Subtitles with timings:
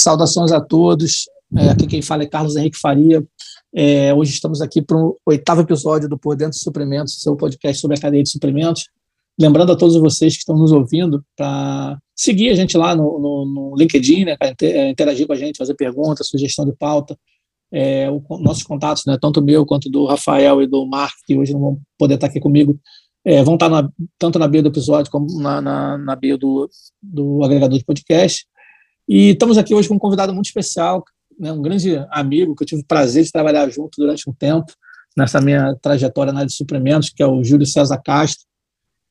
[0.00, 1.26] Saudações a todos.
[1.54, 3.22] É, aqui quem fala é Carlos Henrique Faria.
[3.74, 7.80] É, hoje estamos aqui para o oitavo episódio do Por Dentro de Suprimentos, seu podcast
[7.80, 8.84] sobre a cadeia de suprimentos.
[9.38, 13.44] Lembrando a todos vocês que estão nos ouvindo para seguir a gente lá no, no,
[13.46, 17.14] no LinkedIn, né, é, interagir com a gente, fazer perguntas, sugestão de pauta.
[17.70, 21.52] É, o, nossos contatos, né, tanto meu quanto do Rafael e do Mark, que hoje
[21.52, 22.78] não vão poder estar aqui comigo,
[23.24, 23.88] é, vão estar na,
[24.18, 26.68] tanto na bio do episódio como na, na, na bio do,
[27.02, 28.46] do agregador de podcast.
[29.12, 31.02] E estamos aqui hoje com um convidado muito especial,
[31.36, 34.72] né, um grande amigo que eu tive o prazer de trabalhar junto durante um tempo
[35.16, 38.46] nessa minha trajetória na área de suprimentos, que é o Júlio César Castro.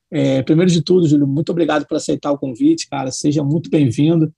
[0.09, 3.12] É, primeiro de tudo, Júlio, muito obrigado por aceitar o convite, cara.
[3.12, 4.34] Seja muito bem-vindo.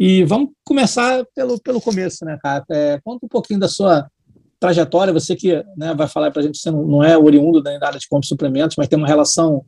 [0.00, 2.64] E vamos começar pelo, pelo começo, né, cara?
[2.70, 4.08] É, conta um pouquinho da sua
[4.58, 5.12] trajetória.
[5.12, 8.08] Você que né, vai falar para a gente, você não, é oriundo da área de
[8.08, 9.62] compra de suprimentos, mas tem uma relação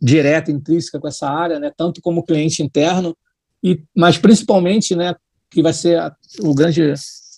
[0.00, 3.16] direta, intrínseca com essa área, né, tanto como cliente interno,
[3.62, 5.14] e, mas principalmente, né,
[5.50, 6.92] que vai ser a, o grande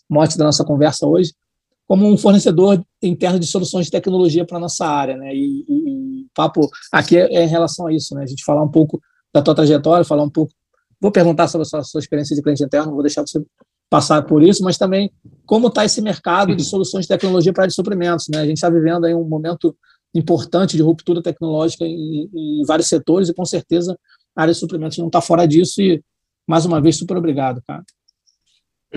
[0.09, 1.33] mote da nossa conversa hoje,
[1.87, 5.17] como um fornecedor interno de soluções de tecnologia para a nossa área.
[5.17, 5.35] Né?
[5.35, 8.23] E, o papo aqui é, é, em relação a isso, né?
[8.23, 9.01] a gente falar um pouco
[9.35, 10.53] da tua trajetória, falar um pouco.
[11.01, 13.43] Vou perguntar sobre a sua, sua experiência de cliente interno, vou deixar você
[13.89, 15.11] passar por isso, mas também
[15.45, 18.29] como está esse mercado de soluções de tecnologia para área de suprimentos.
[18.29, 18.39] Né?
[18.39, 19.77] A gente está vivendo aí um momento
[20.15, 23.99] importante de ruptura tecnológica em, em, vários setores e com certeza
[24.35, 26.03] a área de suprimentos não está fora disso e
[26.51, 27.85] mais uma vez super obrigado, cara.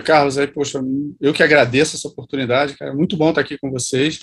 [0.03, 0.81] Carlos, aí, poxa,
[1.21, 2.91] eu que agradeço essa oportunidade, cara.
[2.91, 4.19] É muito bom estar aqui com vocês.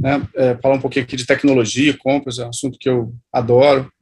[0.00, 0.26] Né?
[0.34, 3.92] É, falar um pouquinho aqui de tecnologia, compras, é um assunto que eu adoro.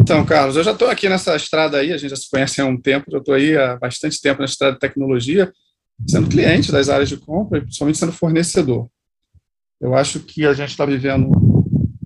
[0.00, 2.64] Então, Carlos, eu já estou aqui nessa estrada aí, a gente já se conhece há
[2.64, 5.52] um tempo, já estou aí há bastante tempo na estrada de tecnologia,
[6.08, 8.88] sendo cliente das áreas de compra e principalmente sendo fornecedor.
[9.78, 11.30] Eu acho que a gente está vivendo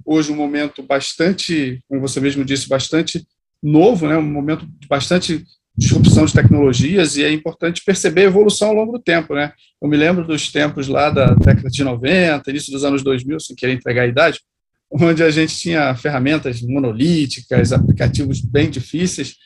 [0.04, 3.24] hoje um momento bastante, como você mesmo disse, bastante
[3.62, 4.16] novo, né?
[4.16, 5.44] um momento de bastante
[5.76, 9.52] disrupção de tecnologias e é importante perceber a evolução ao longo do tempo, né?
[9.80, 13.56] Eu me lembro dos tempos lá da década de 90, início dos anos 2000, sem
[13.56, 14.40] querer entregar a idade,
[14.90, 19.36] onde a gente tinha ferramentas monolíticas, aplicativos bem difíceis,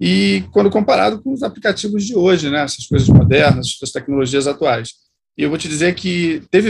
[0.00, 2.62] e quando comparado com os aplicativos de hoje, né?
[2.62, 4.92] Essas coisas modernas, essas tecnologias atuais.
[5.36, 6.64] E eu vou te dizer que ter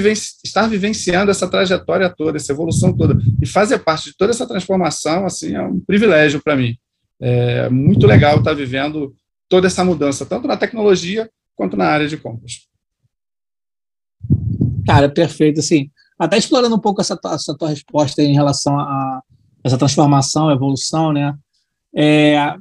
[0.44, 5.26] estar vivenciando essa trajetória toda, essa evolução toda, e fazer parte de toda essa transformação,
[5.26, 6.76] assim, é um privilégio para mim.
[7.20, 9.14] É muito legal estar vivendo
[9.48, 12.68] toda essa mudança, tanto na tecnologia quanto na área de compras.
[14.86, 15.60] Cara, perfeito.
[15.60, 19.22] Assim, até explorando um pouco essa, essa tua resposta em relação a
[19.62, 21.34] essa transformação, evolução, né?
[21.94, 22.54] É,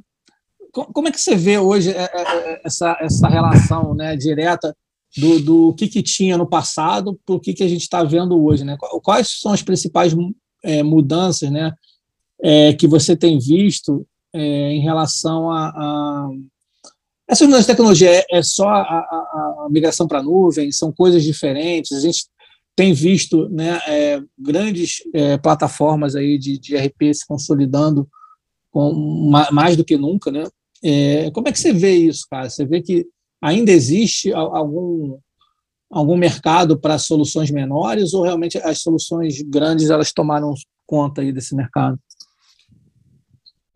[0.72, 4.76] como é que você vê hoje é, é, é, essa, essa relação né, direta
[5.16, 8.42] do, do que, que tinha no passado para o que, que a gente está vendo
[8.42, 8.64] hoje?
[8.64, 8.76] Né?
[9.02, 10.14] Quais são as principais
[10.62, 11.72] é, mudanças né,
[12.42, 16.30] é, que você tem visto é, em relação a, a
[17.30, 20.92] essas mudanças de tecnologia é, é só a, a, a migração para a nuvem, são
[20.92, 21.92] coisas diferentes.
[21.92, 22.26] A gente
[22.74, 28.08] tem visto né, é, grandes é, plataformas aí de, de RP se consolidando
[28.72, 30.32] com, mais do que nunca.
[30.32, 30.42] Né?
[30.82, 32.50] É, como é que você vê isso, cara?
[32.50, 33.06] Você vê que
[33.40, 35.16] ainda existe algum,
[35.88, 40.52] algum mercado para soluções menores ou realmente as soluções grandes elas tomaram
[40.84, 41.96] conta aí desse mercado?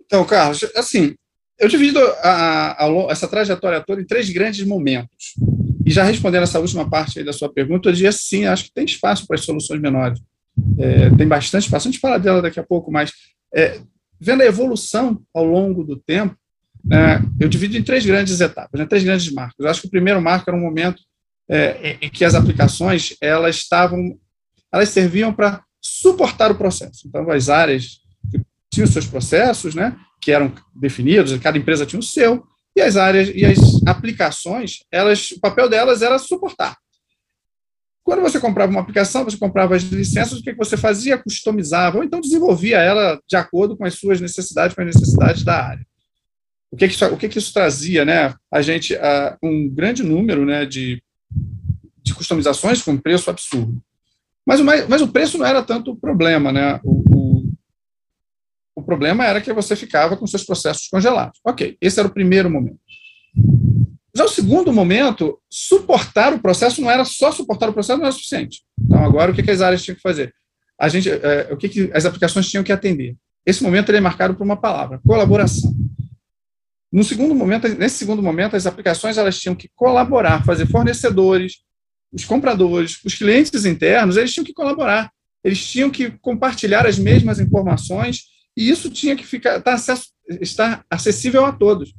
[0.06, 1.14] Então, Carlos, assim,
[1.58, 5.34] eu divido a, a, essa trajetória toda em três grandes momentos.
[5.84, 8.84] E já respondendo essa última parte da sua pergunta, eu diria sim, acho que tem
[8.84, 10.20] espaço para as soluções menores.
[10.78, 11.88] É, tem bastante espaço.
[11.88, 13.12] A gente fala dela daqui a pouco, mas
[13.54, 13.80] é,
[14.20, 16.36] vendo a evolução ao longo do tempo,
[16.84, 19.56] né, eu divido em três grandes etapas, né, três grandes marcos.
[19.58, 21.02] Eu acho que o primeiro marco era um momento
[21.48, 24.18] é, em que as aplicações elas estavam,
[24.72, 27.06] elas serviam para suportar o processo.
[27.06, 28.00] Então, as áreas
[28.74, 32.44] tinham seus processos, né, que eram definidos, cada empresa tinha o seu,
[32.76, 36.76] e as áreas e as aplicações, elas, o papel delas era suportar.
[38.02, 41.16] Quando você comprava uma aplicação, você comprava as licenças, o que você fazia?
[41.16, 45.64] Customizava, ou então desenvolvia ela de acordo com as suas necessidades, com as necessidades da
[45.64, 45.86] área.
[46.70, 48.04] O que, que, isso, o que, que isso trazia?
[48.04, 48.34] Né?
[48.52, 48.94] A gente,
[49.42, 51.02] um grande número né, de,
[52.02, 53.80] de customizações com preço absurdo.
[54.44, 56.52] Mas o, mas o preço não era tanto o problema.
[56.52, 56.78] Né?
[56.84, 57.02] O,
[58.76, 61.40] o problema era que você ficava com seus processos congelados.
[61.44, 62.78] Ok, esse era o primeiro momento.
[64.16, 68.12] Já o segundo momento, suportar o processo não era só suportar o processo, não era
[68.12, 68.62] suficiente.
[68.80, 70.32] Então, agora, o que, as áreas tinham que fazer?
[70.80, 73.16] A gente, é, o que, que as aplicações tinham que atender?
[73.44, 75.74] Esse momento ele é marcado por uma palavra, colaboração.
[76.92, 81.64] No segundo momento, nesse segundo momento, as aplicações elas tinham que colaborar, fazer fornecedores,
[82.12, 85.10] os compradores, os clientes internos, eles tinham que colaborar.
[85.42, 90.08] Eles tinham que compartilhar as mesmas informações e isso tinha que ficar, tá acesso,
[90.40, 91.94] estar acessível a todos.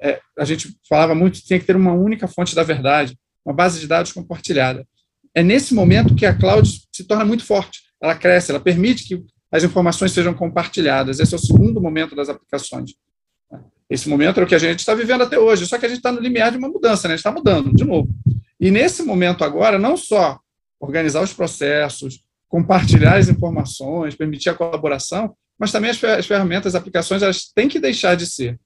[0.00, 3.80] é, a gente falava muito tinha que ter uma única fonte da verdade, uma base
[3.80, 4.86] de dados compartilhada.
[5.34, 9.24] É nesse momento que a cloud se torna muito forte, ela cresce, ela permite que
[9.50, 11.20] as informações sejam compartilhadas.
[11.20, 12.94] Esse é o segundo momento das aplicações.
[13.88, 15.98] Esse momento é o que a gente está vivendo até hoje, só que a gente
[15.98, 17.14] está no limiar de uma mudança, né?
[17.14, 18.08] a gente está mudando, de novo.
[18.58, 20.40] E nesse momento agora, não só
[20.80, 27.22] organizar os processos, compartilhar as informações, permitir a colaboração, mas também as ferramentas, as aplicações,
[27.22, 28.58] elas têm que deixar de ser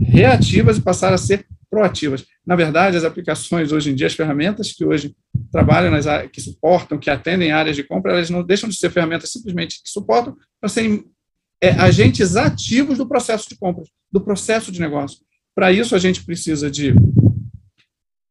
[0.00, 2.24] reativas e passar a ser proativas.
[2.44, 5.14] Na verdade, as aplicações hoje em dia, as ferramentas que hoje
[5.50, 9.30] trabalham nas que suportam, que atendem áreas de compra, elas não deixam de ser ferramentas
[9.30, 11.04] simplesmente que suportam para serem
[11.60, 15.18] é, agentes ativos do processo de compras, do processo de negócio.
[15.54, 16.94] Para isso, a gente precisa de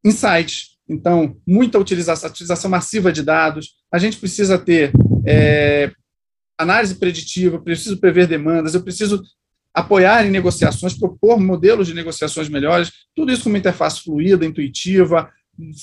[0.04, 4.92] insights, então, muita utilização, utilização massiva de dados, a gente precisa ter
[5.26, 5.92] é,
[6.58, 9.24] análise preditiva, preciso prever demandas, eu preciso
[9.74, 15.30] apoiar em negociações, propor modelos de negociações melhores, tudo isso com uma interface fluida, intuitiva,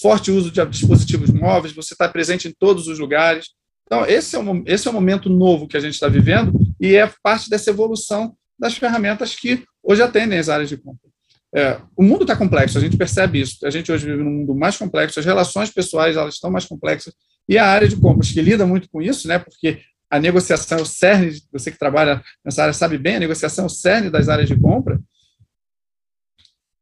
[0.01, 3.51] forte uso de dispositivos móveis, você está presente em todos os lugares.
[3.87, 6.95] Então, esse é, o, esse é o momento novo que a gente está vivendo e
[6.95, 11.13] é parte dessa evolução das ferramentas que hoje atendem as áreas de compra.
[11.55, 13.59] É, o mundo está complexo, a gente percebe isso.
[13.67, 17.13] A gente hoje vive num mundo mais complexo, as relações pessoais elas estão mais complexas
[17.49, 19.39] e a área de compras que lida muito com isso, né?
[19.39, 19.81] Porque
[20.13, 23.67] a negociação é o cerne, você que trabalha nessa área sabe bem, a negociação é
[23.67, 25.01] o cerne das áreas de compra.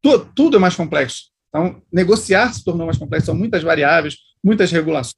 [0.03, 1.31] Tudo, tudo é mais complexo.
[1.49, 5.15] Então, negociar se tornou mais complexo, são muitas variáveis, muitas regulações.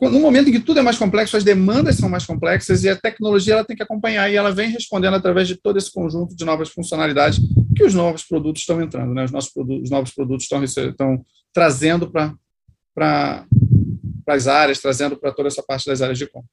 [0.00, 2.96] No momento em que tudo é mais complexo, as demandas são mais complexas e a
[2.96, 6.44] tecnologia ela tem que acompanhar e ela vem respondendo através de todo esse conjunto de
[6.44, 7.38] novas funcionalidades
[7.76, 9.24] que os novos produtos estão entrando, né?
[9.24, 13.46] os, nossos produtos, os novos produtos estão, estão trazendo para
[14.32, 16.48] as áreas, trazendo para toda essa parte das áreas de compra.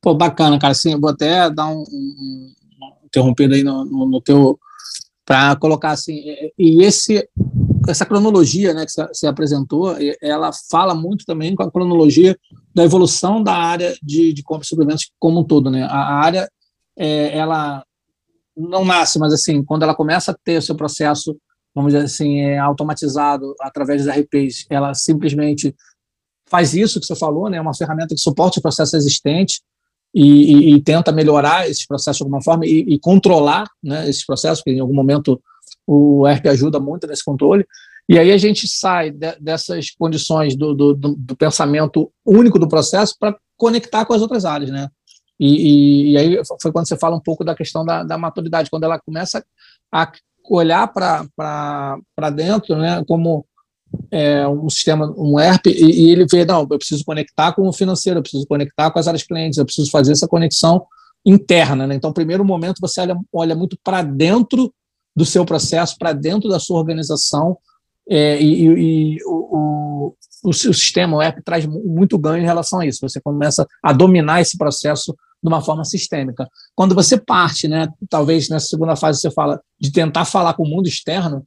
[0.00, 0.74] Pô, bacana, cara.
[0.74, 2.52] Sim, vou até dar um, um
[3.04, 4.58] interrompido aí no, no, no teu
[5.24, 6.20] para colocar assim.
[6.58, 7.28] E esse
[7.88, 12.36] essa cronologia né, que você apresentou, ela fala muito também com a cronologia
[12.74, 15.70] da evolução da área de, de compra e suplementos como um todo.
[15.70, 15.82] Né?
[15.82, 16.48] A área,
[16.96, 17.84] é, ela
[18.56, 21.36] não nasce, mas assim, quando ela começa a ter o seu processo,
[21.74, 25.74] vamos dizer assim, é, automatizado através dos RPs, ela simplesmente
[26.52, 27.56] faz isso que você falou, né?
[27.56, 29.62] É uma ferramenta que suporta os processos existentes
[30.14, 34.26] e, e, e tenta melhorar esses processos de alguma forma e, e controlar né, esses
[34.26, 35.42] processos, porque em algum momento
[35.86, 37.66] o ERP ajuda muito nesse controle.
[38.06, 43.16] E aí a gente sai de, dessas condições do, do, do, pensamento único do processo
[43.18, 44.88] para conectar com as outras áreas, né?
[45.40, 48.68] E, e, e, aí foi quando você fala um pouco da questão da, da maturidade,
[48.68, 49.42] quando ela começa
[49.90, 50.12] a
[50.50, 53.46] olhar para dentro, né, como
[54.10, 57.72] é, um sistema, um ERP, e, e, ele vê, não, eu preciso conectar com o
[57.72, 60.84] financeiro, eu preciso conectar com as áreas clientes, eu preciso fazer essa conexão
[61.24, 61.86] interna.
[61.86, 61.94] Né?
[61.94, 64.72] Então, primeiro momento, você olha, olha muito para dentro
[65.14, 67.56] do seu processo para dentro da sua organização
[68.08, 72.80] é, e, e, e o, o, o, sistema, o app, traz muito ganho em relação
[72.80, 73.00] a isso.
[73.02, 76.48] Você começa a dominar esse processo de uma forma sistêmica.
[76.74, 80.68] Quando você parte, né, talvez nessa segunda fase você fala de tentar falar com o
[80.68, 81.44] mundo externo,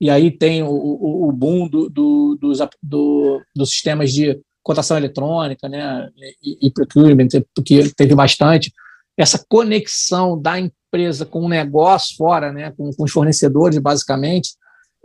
[0.00, 4.96] e aí tem o, o, o boom do, do, dos, do, dos sistemas de cotação
[4.96, 6.08] eletrônica, né,
[6.42, 7.28] e, e procurement,
[7.64, 8.72] que teve bastante,
[9.16, 14.54] essa conexão da empresa com o negócio fora, né, com, com os fornecedores, basicamente,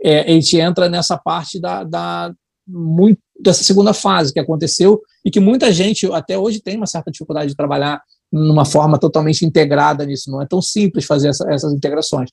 [0.02, 2.32] é, a gente entra nessa parte da, da
[2.66, 7.10] muito, dessa segunda fase que aconteceu e que muita gente até hoje tem uma certa
[7.10, 10.30] dificuldade de trabalhar numa forma totalmente integrada nisso.
[10.30, 12.30] Não é tão simples fazer essa, essas integrações.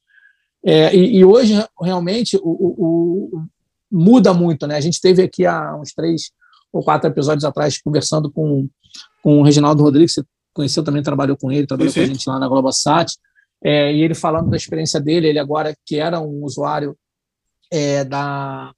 [0.65, 3.41] É, e, e, hoje, realmente, o, o, o,
[3.91, 4.67] muda muito.
[4.67, 4.75] Né?
[4.75, 6.31] A gente teve aqui há uns três
[6.71, 8.67] ou quatro episódios atrás conversando com,
[9.23, 10.23] com o Reginaldo Rodrigues, você
[10.53, 13.15] conheceu também, trabalhou com ele, trabalhou com a gente lá na Globosat,
[13.63, 16.95] é, e ele falando da experiência dele, ele agora que era um usuário
[17.71, 18.71] é, da,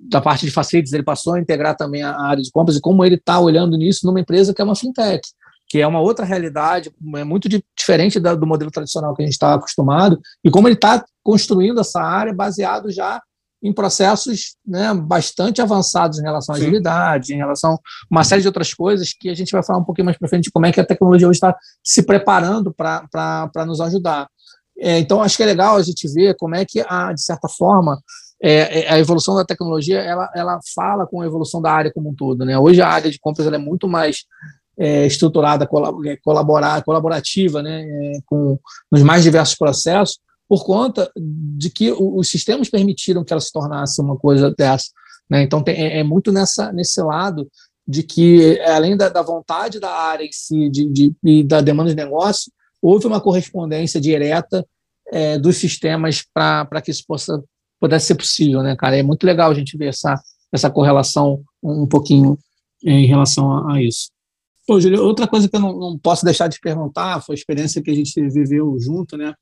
[0.00, 3.04] da parte de facilities, ele passou a integrar também a área de compras, e como
[3.04, 5.28] ele está olhando nisso numa empresa que é uma fintech,
[5.70, 7.48] que é uma outra realidade, é muito
[7.78, 12.02] diferente do modelo tradicional que a gente está acostumado, e como ele está construindo essa
[12.02, 13.22] área baseado já
[13.62, 16.64] em processos né, bastante avançados em relação à Sim.
[16.64, 17.78] agilidade, em relação a
[18.10, 20.44] uma série de outras coisas que a gente vai falar um pouquinho mais para frente
[20.44, 24.28] de como é que a tecnologia hoje está se preparando para nos ajudar.
[24.76, 27.48] É, então, acho que é legal a gente ver como é que, a, de certa
[27.48, 28.00] forma,
[28.42, 32.10] é, é a evolução da tecnologia ela, ela fala com a evolução da área como
[32.10, 32.44] um todo.
[32.44, 32.58] Né?
[32.58, 34.24] Hoje a área de compras é muito mais
[34.78, 35.68] é, estruturada,
[36.06, 37.82] é, colaborar, colaborativa, né?
[37.82, 38.58] É, com
[38.90, 44.00] nos mais diversos processos, por conta de que os sistemas permitiram que ela se tornasse
[44.00, 44.88] uma coisa dessa.
[45.30, 45.42] Né?
[45.42, 47.48] Então, tem, é, é, muito nessa, nesse lado
[47.86, 51.90] de que, além da, da vontade da área em si de, de, e da demanda
[51.90, 52.50] de negócio,
[52.82, 54.66] houve uma correspondência direta
[55.12, 57.42] é, dos sistemas para que isso possa
[57.80, 58.98] pudesse ser possível, né, cara?
[58.98, 60.14] É muito legal a gente ver essa,
[60.52, 62.38] essa correlação um pouquinho
[62.84, 64.10] em relação a, a isso.
[64.70, 67.82] Pô, Júlio, outra coisa que eu não, não, posso deixar de perguntar, foi a experiência
[67.82, 69.34] que a gente viveu junto, né?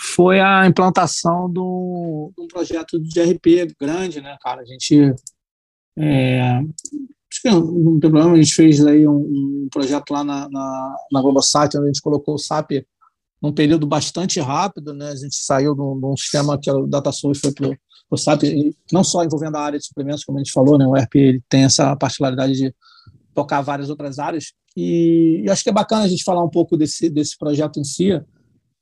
[0.00, 4.62] Foi a implantação do, de um projeto de RP grande, né, cara?
[4.62, 5.14] A gente.
[5.98, 10.48] É, acho que não tem problema, a gente fez aí um, um projeto lá na,
[10.48, 12.82] na, na Globosat, onde a gente colocou o SAP
[13.42, 15.10] num período bastante rápido, né?
[15.10, 17.76] A gente saiu de um, de um sistema que era o DataSource foi para
[18.10, 18.44] o SAP,
[18.90, 20.86] não só envolvendo a área de suplementos, como a gente falou, né?
[20.86, 22.74] O ERP ele tem essa particularidade de
[23.34, 24.54] tocar várias outras áreas.
[24.76, 27.84] E, e acho que é bacana a gente falar um pouco desse, desse projeto em
[27.84, 28.20] si,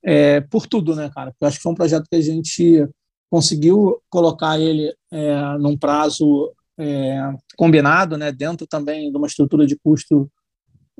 [0.03, 1.31] é, por tudo, né, cara?
[1.31, 2.89] Porque eu acho que foi um projeto que a gente
[3.31, 9.77] conseguiu colocar ele é, num prazo é, combinado, né, dentro também de uma estrutura de
[9.77, 10.31] custo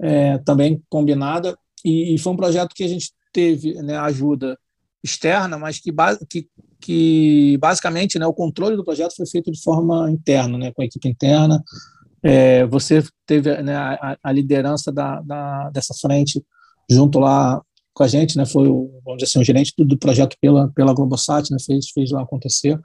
[0.01, 4.59] é, também combinada, e, e, foi um projeto que a gente teve né, ajuda
[5.03, 5.93] externa, mas que,
[6.29, 6.49] que,
[6.81, 10.85] que basicamente né, o controle do projeto foi feito de forma interna, né, com a
[10.85, 11.63] equipe interna.
[12.23, 16.43] É, você teve né, a, a, liderança da, da, dessa frente
[16.91, 17.63] junto lá
[17.95, 20.69] com a gente, né, foi o, vamos dizer assim, o gerente do, do projeto pela,
[20.73, 22.79] pela Globosat, né, fez, fez lá acontecer.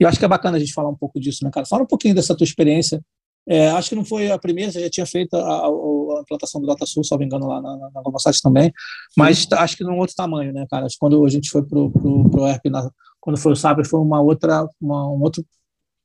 [0.00, 1.66] E eu acho que é bacana a gente falar um pouco disso, né, cara?
[1.66, 3.02] Fala um pouquinho dessa tua experiência
[3.48, 6.66] é, acho que não foi a primeira, você já tinha feito a, a, implantação do
[6.66, 8.70] DataSul, se não me engano, lá na, na, na também,
[9.16, 9.48] mas Sim.
[9.52, 10.86] acho que num outro tamanho, né, cara?
[11.00, 14.68] Quando a gente foi para o ERP, na, quando foi o SAP, foi uma outra,
[14.78, 15.42] uma, um outro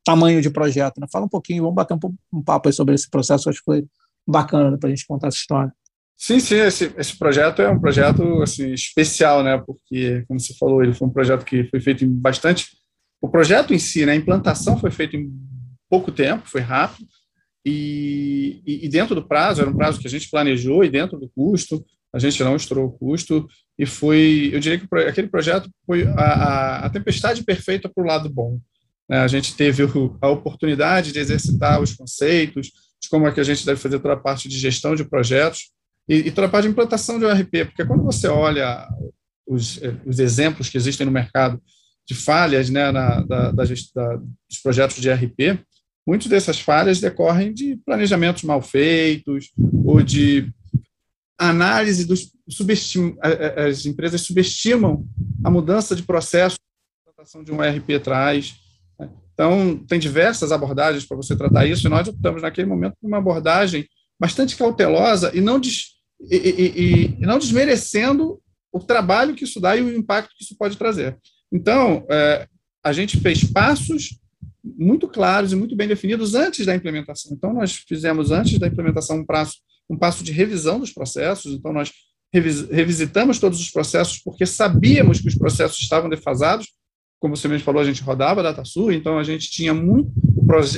[0.06, 1.08] tamanho de projeto, né?
[1.12, 2.00] Fala um pouquinho, vamos bater um,
[2.32, 3.86] um papo sobre esse processo, acho que foi
[4.28, 5.74] bacana para a gente contar essa história.
[6.18, 9.58] Sim, sim, esse, esse projeto é um projeto assim, especial, né?
[9.58, 12.68] Porque, como você falou, ele foi um projeto que foi feito em bastante.
[13.22, 14.14] O projeto em si, né?
[14.14, 15.32] A implantação foi feita em
[15.90, 17.08] pouco tempo, foi rápido,
[17.66, 21.30] e, e, dentro do prazo, era um prazo que a gente planejou, e dentro do
[21.30, 21.84] custo,
[22.14, 23.48] a gente não estourou o custo,
[23.80, 28.08] e foi, eu diria que aquele projeto foi a, a, a tempestade perfeita para o
[28.08, 28.60] lado bom.
[29.10, 29.20] Né?
[29.20, 29.84] A gente teve
[30.22, 34.14] a oportunidade de exercitar os conceitos, de como é que a gente deve fazer toda
[34.14, 35.72] a parte de gestão de projetos,
[36.08, 38.88] e, e toda a parte de implantação de ERP, porque quando você olha
[39.48, 41.62] os, os exemplos que existem no mercado
[42.06, 45.64] de falhas né, na, da, da, da, dos projetos de ERP,
[46.06, 49.52] Muitas dessas falhas decorrem de planejamentos mal feitos
[49.86, 50.52] ou de
[51.38, 53.16] análise dos subestim
[53.58, 55.08] as empresas subestimam
[55.44, 58.56] a mudança de processo que a implantação de um ERP traz.
[59.34, 63.18] Então, tem diversas abordagens para você tratar isso, e nós optamos naquele momento por uma
[63.18, 63.88] abordagem
[64.20, 65.94] bastante cautelosa e não, des
[66.30, 68.40] e, e, e, não desmerecendo
[68.72, 71.18] o trabalho que isso dá e o impacto que isso pode trazer.
[71.52, 72.48] Então, é,
[72.84, 74.20] a gente fez passos
[74.64, 77.34] muito claros e muito bem definidos antes da implementação.
[77.34, 79.58] Então, nós fizemos antes da implementação um passo,
[79.90, 81.92] um passo de revisão dos processos, então, nós
[82.34, 86.68] revis, revisitamos todos os processos porque sabíamos que os processos estavam defasados.
[87.24, 90.12] Como você mesmo falou, a gente rodava a DataSul, então a gente tinha muito,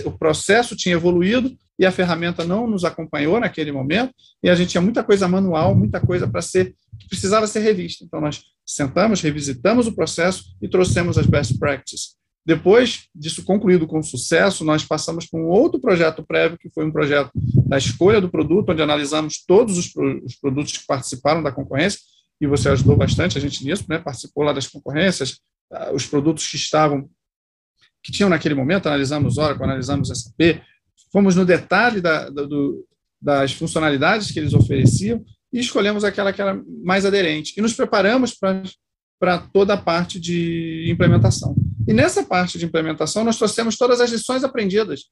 [0.05, 4.69] o processo tinha evoluído e a ferramenta não nos acompanhou naquele momento, e a gente
[4.69, 8.05] tinha muita coisa manual, muita coisa para ser, que precisava ser revista.
[8.05, 12.15] Então, nós sentamos, revisitamos o processo e trouxemos as best practices.
[12.45, 16.91] Depois disso concluído com sucesso, nós passamos para um outro projeto prévio, que foi um
[16.91, 17.31] projeto
[17.67, 19.91] da escolha do produto, onde analisamos todos os,
[20.23, 22.01] os produtos que participaram da concorrência,
[22.39, 23.97] e você ajudou bastante a gente nisso, né?
[23.97, 25.39] participou lá das concorrências,
[25.93, 27.10] os produtos que estavam,
[28.03, 30.62] que tinham naquele momento, analisamos Oracle, analisamos SAP,
[31.12, 32.86] fomos no detalhe da, do,
[33.22, 37.53] das funcionalidades que eles ofereciam e escolhemos aquela que era mais aderente.
[37.57, 38.38] E nos preparamos
[39.19, 41.55] para toda a parte de implementação.
[41.88, 45.05] E nessa parte de implementação, nós trouxemos todas as lições aprendidas.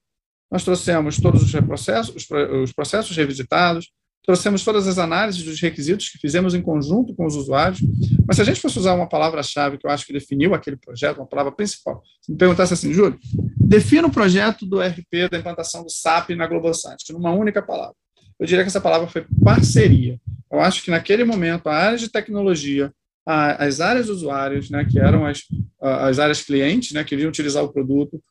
[0.52, 2.28] Nós trouxemos todos os processos,
[2.62, 3.92] os processos revisitados,
[4.26, 7.82] trouxemos todas as análises dos requisitos que fizemos em conjunto com os usuários.
[8.26, 11.18] Mas se a gente fosse usar uma palavra-chave que eu acho que definiu aquele projeto,
[11.18, 13.20] uma palavra principal, se me perguntasse assim, Júlio,
[13.60, 17.96] defina o projeto do RP da implantação do SAP na Globosat, numa única palavra.
[18.40, 20.20] Eu diria que essa palavra foi parceria.
[20.52, 22.94] Eu acho que naquele momento a área de tecnologia,
[23.26, 25.44] as áreas usuários, né, que eram as,
[25.82, 28.22] as áreas clientes, né, que iriam utilizar o produto,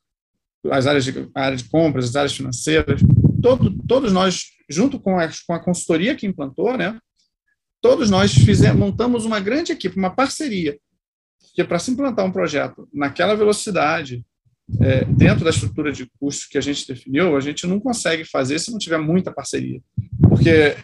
[0.70, 3.00] as áreas de, a área de compras, as áreas financeiras,
[3.42, 6.98] todo, todos nós, junto com a, com a consultoria que implantou, né,
[7.80, 10.78] todos nós fizemos, montamos uma grande equipe, uma parceria,
[11.54, 14.24] que para se implantar um projeto naquela velocidade,
[14.80, 18.58] é, dentro da estrutura de custos que a gente definiu, a gente não consegue fazer
[18.58, 19.82] se não tiver muita parceria.
[20.28, 20.76] Porque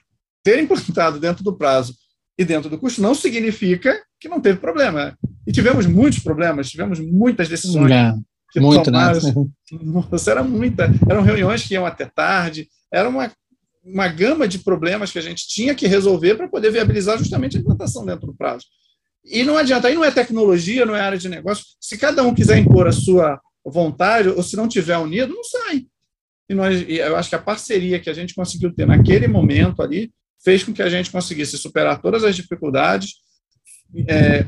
[0.42, 1.94] ter implantado dentro do prazo
[2.36, 5.16] e dentro do custo não significa que não teve problema.
[5.46, 7.90] E tivemos muitos problemas, tivemos muitas decisões.
[7.90, 8.14] É,
[8.56, 9.12] muito, né?
[9.82, 10.90] Nossa, era muita.
[11.08, 13.30] Eram reuniões que iam até tarde, era uma,
[13.84, 17.60] uma gama de problemas que a gente tinha que resolver para poder viabilizar justamente a
[17.60, 18.64] implantação dentro do prazo.
[19.24, 21.64] E não adianta, aí não é tecnologia, não é área de negócio.
[21.80, 25.86] Se cada um quiser impor a sua vontade, ou se não tiver unido, não sai.
[26.48, 30.10] E nós, eu acho que a parceria que a gente conseguiu ter naquele momento ali
[30.42, 33.16] fez com que a gente conseguisse superar todas as dificuldades,
[34.08, 34.46] é,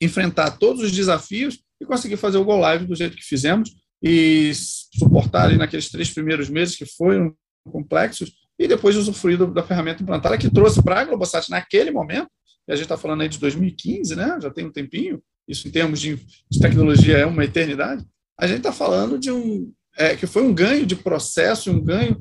[0.00, 4.52] enfrentar todos os desafios e conseguir fazer o Go Live do jeito que fizemos e
[4.54, 7.34] suportar ali naqueles três primeiros meses que foram
[7.70, 12.28] complexos e depois usufruir da ferramenta implantada que trouxe para a Globosat naquele momento,
[12.66, 14.38] e a gente está falando aí de 2015, né?
[14.42, 16.16] já tem um tempinho, isso em termos de,
[16.50, 18.04] de tecnologia é uma eternidade,
[18.38, 22.18] a gente está falando de um, é, que foi um ganho de processo, um ganho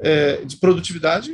[0.00, 1.32] é, de produtividade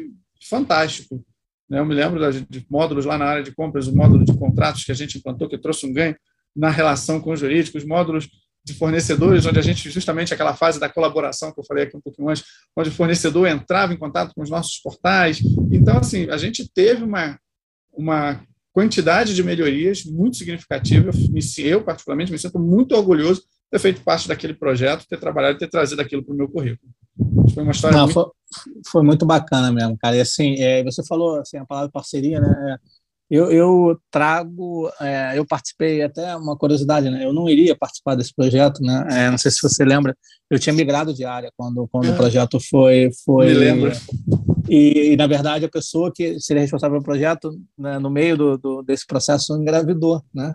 [0.48, 1.24] fantástico.
[1.68, 1.78] Né?
[1.78, 4.92] Eu me lembro de módulos lá na área de compras, o módulo de contratos que
[4.92, 6.16] a gente implantou, que trouxe um ganho
[6.54, 8.28] na relação com os jurídicos, módulos
[8.64, 12.00] de fornecedores, onde a gente, justamente aquela fase da colaboração que eu falei aqui um
[12.00, 12.44] pouquinho antes,
[12.76, 15.40] onde o fornecedor entrava em contato com os nossos portais.
[15.70, 17.38] Então, assim, a gente teve uma,
[17.92, 18.40] uma
[18.72, 21.10] quantidade de melhorias muito significativa.
[21.58, 25.58] Eu, particularmente, me sinto muito orgulhoso de ter feito parte daquele projeto, ter trabalhado e
[25.58, 26.92] ter trazido aquilo para o meu currículo.
[27.52, 28.14] Foi uma história Não, muito...
[28.14, 30.16] Foi, foi, muito bacana mesmo, cara.
[30.16, 32.48] E assim, é, você falou assim, a palavra parceria, né?
[32.48, 33.01] É,
[33.32, 37.24] eu, eu trago, é, eu participei, até uma curiosidade, né?
[37.24, 39.06] Eu não iria participar desse projeto, né?
[39.10, 40.14] É, não sei se você lembra,
[40.50, 43.08] eu tinha migrado de área quando, quando o projeto foi.
[43.24, 43.92] foi Me lembro.
[44.68, 48.58] E, e, na verdade, a pessoa que seria responsável pelo projeto, né, no meio do,
[48.58, 50.54] do, desse processo, engravidou, né?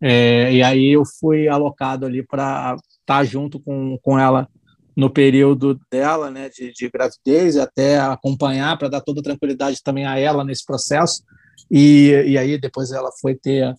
[0.00, 4.48] É, e aí eu fui alocado ali para estar tá junto com, com ela
[4.96, 10.06] no período dela, né, de, de gravidez, até acompanhar para dar toda a tranquilidade também
[10.06, 11.22] a ela nesse processo
[11.70, 13.74] e, e aí depois ela foi ter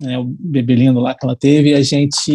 [0.00, 2.32] né, o bebê lindo lá que ela teve, e a gente.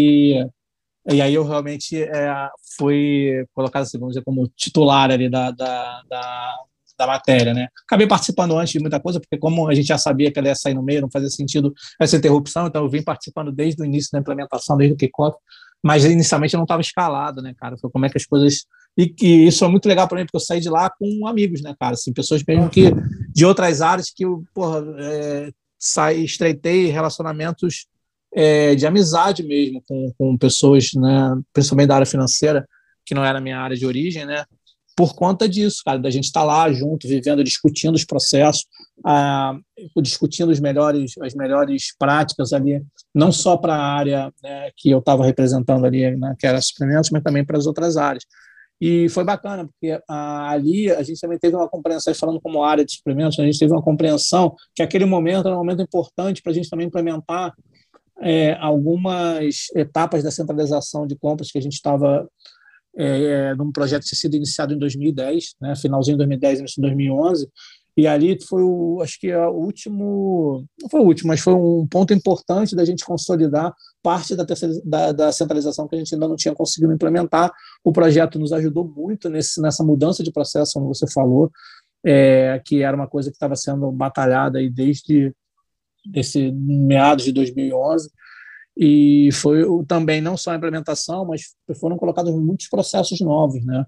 [1.09, 6.01] E aí eu realmente é, fui colocado, assim, vamos dizer, como titular ali da, da,
[6.09, 6.55] da,
[6.97, 7.67] da, matéria, né?
[7.85, 10.55] Acabei participando antes de muita coisa, porque como a gente já sabia que ela ia
[10.55, 14.09] sair no meio, não fazia sentido essa interrupção, então eu vim participando desde o início
[14.11, 15.37] da implementação, desde o kickoff,
[15.81, 17.77] mas inicialmente eu não estava escalado, né, cara?
[17.77, 18.65] Foi como é que as coisas
[18.97, 21.61] e que isso é muito legal para mim, porque eu saí de lá com amigos,
[21.61, 21.93] né, cara?
[21.93, 22.91] Assim, pessoas mesmo que
[23.31, 27.85] de outras áreas que eu, porra, é, saí, estreitei relacionamentos
[28.33, 32.67] é, de amizade mesmo com, com pessoas, né, principalmente da área financeira,
[33.05, 34.43] que não era a minha área de origem, né?
[34.95, 38.65] Por conta disso, cara, da gente estar tá lá junto, vivendo, discutindo os processos,
[39.05, 39.55] ah,
[40.01, 42.83] discutindo os melhores, as melhores práticas ali,
[43.13, 47.11] não só para a área né, que eu estava representando ali, né, que era suplementos,
[47.11, 48.23] mas também para as outras áreas.
[48.79, 52.85] E foi bacana, porque ah, ali a gente também teve uma compreensão, falando como área
[52.85, 56.51] de suplementos, a gente teve uma compreensão que aquele momento era um momento importante para
[56.51, 57.53] a gente também implementar
[58.21, 62.27] é, algumas etapas da centralização de compras que a gente estava
[62.97, 66.75] é, é, num projeto que tinha sido iniciado em 2010, né, finalzinho de 2010, início
[66.75, 67.47] de 2011,
[67.97, 71.55] e ali foi o, acho que é o último, não foi o último, mas foi
[71.55, 74.45] um ponto importante da gente consolidar parte da,
[74.85, 77.51] da, da, centralização que a gente ainda não tinha conseguido implementar.
[77.83, 81.51] O projeto nos ajudou muito nesse, nessa mudança de processo, como você falou,
[82.05, 85.33] é, que era uma coisa que estava sendo batalhada aí desde
[86.13, 88.11] esse meados de 2011
[88.77, 93.83] e foi também não só a implementação, mas foram colocados muitos processos novos, né,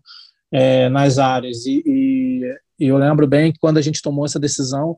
[0.51, 4.39] é, nas áreas e, e e eu lembro bem que quando a gente tomou essa
[4.39, 4.97] decisão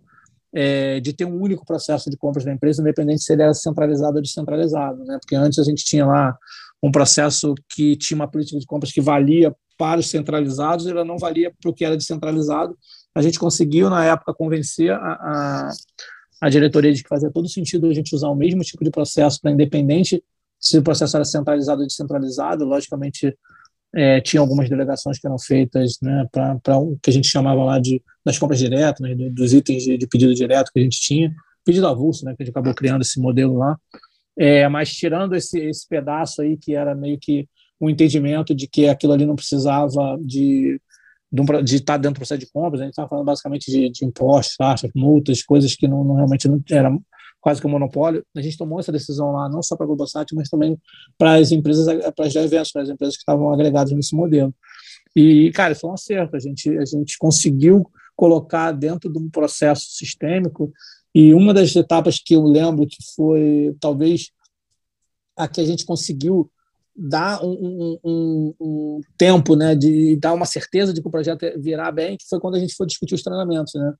[0.54, 4.18] é, de ter um único processo de compras da empresa, independente se ele era centralizado
[4.18, 5.18] ou descentralizado, né?
[5.20, 6.38] Porque antes a gente tinha lá
[6.84, 11.18] um processo que tinha uma política de compras que valia para os centralizados, ela não
[11.18, 12.78] valia para o que era descentralizado.
[13.16, 15.70] A gente conseguiu na época convencer a, a,
[16.42, 19.40] a diretoria de que fazia todo sentido a gente usar o mesmo tipo de processo
[19.42, 20.24] para independente
[20.60, 22.66] se o processo era centralizado ou descentralizado.
[22.66, 23.36] Logicamente,
[23.94, 27.80] é, tinha algumas delegações que eram feitas né, para o que a gente chamava lá
[27.80, 31.34] de das compras diretas, né, dos itens de, de, pedido direto que a gente tinha,
[31.66, 33.78] pedido avulso, né, que a gente acabou criando esse modelo lá.
[34.38, 37.48] É, mas tirando esse, esse pedaço aí, que era meio que
[37.80, 40.80] o um entendimento de que aquilo ali não precisava de,
[41.32, 44.06] de, de estar dentro do processo de compras, a gente estava falando basicamente de, de
[44.06, 46.92] impostos, taxas, multas, coisas que não, não realmente não era
[47.42, 50.34] quase que um monopólio, a gente tomou essa decisão lá, não só para a Globosat,
[50.36, 50.80] mas também
[51.18, 54.54] para as empresas, para as eventos, para as empresas que estavam agregadas nesse modelo.
[55.16, 57.84] E, cara, foi um acerto, a gente, a gente conseguiu
[58.16, 60.72] colocar dentro de um processo sistêmico,
[61.14, 64.30] e uma das etapas que eu lembro que foi, talvez,
[65.36, 66.50] a que a gente conseguiu
[66.96, 71.92] dar um, um, um, tempo, né, de dar uma certeza de que o projeto virá
[71.92, 73.94] bem, que foi quando a gente foi discutir os treinamentos, né?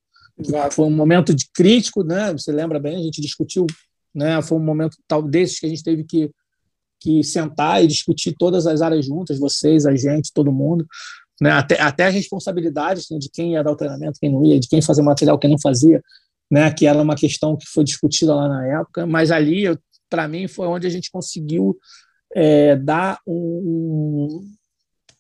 [0.72, 2.32] Foi um momento de crítico, né?
[2.34, 2.96] Você lembra bem?
[2.96, 3.66] A gente discutiu,
[4.14, 4.42] né?
[4.42, 6.30] Foi um momento tal desses que a gente teve que
[7.04, 10.86] que sentar e discutir todas as áreas juntas, vocês, a gente, todo mundo,
[11.42, 11.50] né?
[11.50, 13.18] Até até as responsabilidades né?
[13.18, 15.60] de quem ia dar o treinamento, quem não ia, de quem fazia material, quem não
[15.60, 16.02] fazia.
[16.52, 19.64] né, que era uma questão que foi discutida lá na época, mas ali,
[20.10, 21.78] para mim, foi onde a gente conseguiu
[22.36, 24.46] é, dar um,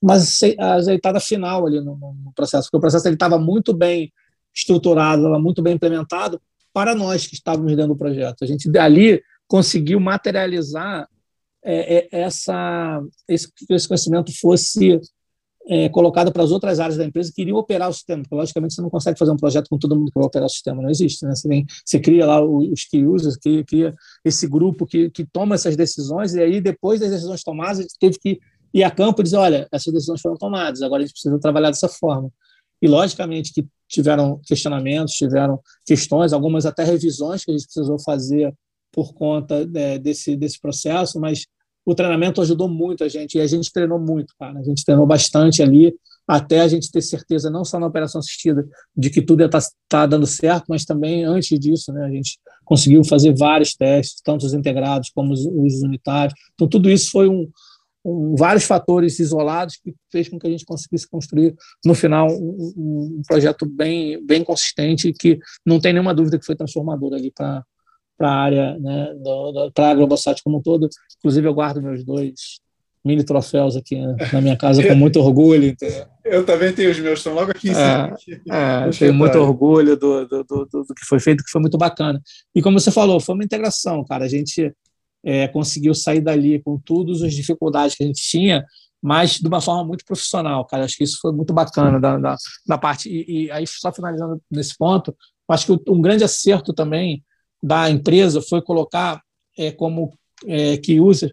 [0.01, 4.11] uma azeitada final ali no, no processo, porque o processo estava muito bem
[4.53, 6.41] estruturado, estava muito bem implementado
[6.73, 8.43] para nós que estávamos dentro do projeto.
[8.43, 11.07] A gente dali conseguiu materializar
[11.63, 14.99] é, é, essa, esse, esse conhecimento fosse
[15.67, 18.73] é, colocado para as outras áreas da empresa que iriam operar o sistema, porque logicamente
[18.73, 20.89] você não consegue fazer um projeto com todo mundo que vai operar o sistema, não
[20.89, 21.25] existe.
[21.25, 21.35] Né?
[21.35, 23.93] Você, você cria lá os key users, cria, cria
[24.25, 27.97] esse grupo que, que toma essas decisões, e aí depois das decisões tomadas, a gente
[27.99, 28.39] teve que
[28.73, 31.69] ir a campo e dizer, olha, essas decisões foram tomadas, agora a gente precisa trabalhar
[31.69, 32.29] dessa forma.
[32.81, 38.53] E logicamente que tiveram questionamentos, tiveram questões, algumas até revisões que a gente precisou fazer
[38.91, 41.45] por conta é, desse, desse processo, mas
[41.85, 44.59] o treinamento ajudou muito a gente, e a gente treinou muito, cara.
[44.59, 45.93] A gente treinou bastante ali,
[46.27, 50.05] até a gente ter certeza, não só na operação assistida, de que tudo está tá
[50.05, 54.53] dando certo, mas também antes disso, né, a gente conseguiu fazer vários testes, tanto os
[54.53, 56.39] integrados como os, os unitários.
[56.53, 57.49] Então, tudo isso foi um,
[58.03, 62.73] um, vários fatores isolados que fez com que a gente conseguisse construir, no final, um,
[62.77, 67.31] um projeto bem, bem consistente e que não tem nenhuma dúvida que foi transformador ali
[67.31, 67.63] para
[68.17, 69.15] para a área, né,
[69.73, 70.87] para a Globosat como um todo.
[71.17, 72.61] Inclusive, eu guardo meus dois
[73.03, 73.99] mini troféus aqui
[74.31, 75.65] na minha casa com muito orgulho.
[75.69, 76.05] Entendeu?
[76.23, 78.15] Eu também tenho os meus, estão logo aqui em cima.
[78.51, 81.77] É, é, tenho muito orgulho do, do, do, do, que foi feito, que foi muito
[81.77, 82.21] bacana.
[82.53, 84.25] E como você falou, foi uma integração, cara.
[84.25, 84.71] A gente
[85.23, 88.65] é, conseguiu sair dali com todas as dificuldades que a gente tinha,
[89.01, 90.85] mas de uma forma muito profissional, cara.
[90.85, 92.35] Acho que isso foi muito bacana da, da,
[92.67, 93.09] da parte.
[93.09, 95.15] E, e, aí, só finalizando nesse ponto,
[95.49, 97.23] acho que um grande acerto também
[97.61, 99.21] da empresa foi colocar
[99.57, 100.13] é, como
[100.47, 101.31] é, key user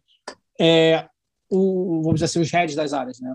[0.61, 1.07] é,
[1.51, 3.35] o, vamos dizer assim, os heads das áreas, né?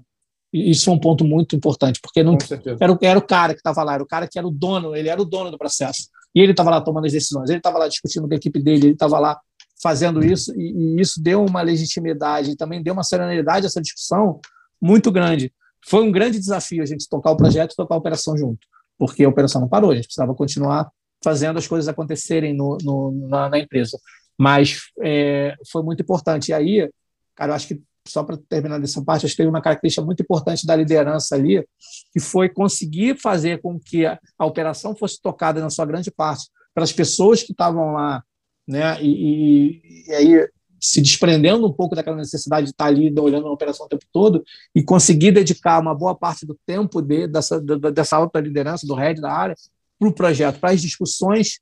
[0.51, 2.37] Isso é um ponto muito importante, porque não
[2.79, 5.09] era, era o cara que estava lá, era o cara que era o dono, ele
[5.09, 6.09] era o dono do processo.
[6.35, 8.87] E ele estava lá tomando as decisões, ele estava lá discutindo com a equipe dele,
[8.87, 9.39] ele estava lá
[9.83, 14.39] fazendo isso, e, e, isso deu uma legitimidade, também deu uma serenidade a essa discussão
[14.81, 15.53] muito grande.
[15.85, 18.65] Foi um grande desafio a gente tocar o projeto e tocar a operação junto,
[18.97, 20.89] porque a operação não parou, a gente precisava continuar
[21.21, 23.99] fazendo as coisas acontecerem no, no na, na, empresa.
[24.37, 26.49] Mas é, foi muito importante.
[26.49, 26.89] E aí,
[27.35, 30.21] cara, eu acho que, só para terminar dessa parte, acho que teve uma característica muito
[30.21, 31.65] importante da liderança ali,
[32.11, 36.49] que foi conseguir fazer com que a, a operação fosse tocada, na sua grande parte,
[36.73, 38.23] pelas pessoas que estavam lá
[38.67, 39.01] né?
[39.01, 40.49] E, e, e, aí
[40.79, 44.43] se desprendendo um pouco daquela necessidade de estar ali olhando a operação o tempo todo
[44.75, 49.21] e conseguir dedicar uma boa parte do tempo de, dessa, dessa alta liderança, do head
[49.21, 49.55] da área,
[49.97, 51.59] para o projeto, para as discussões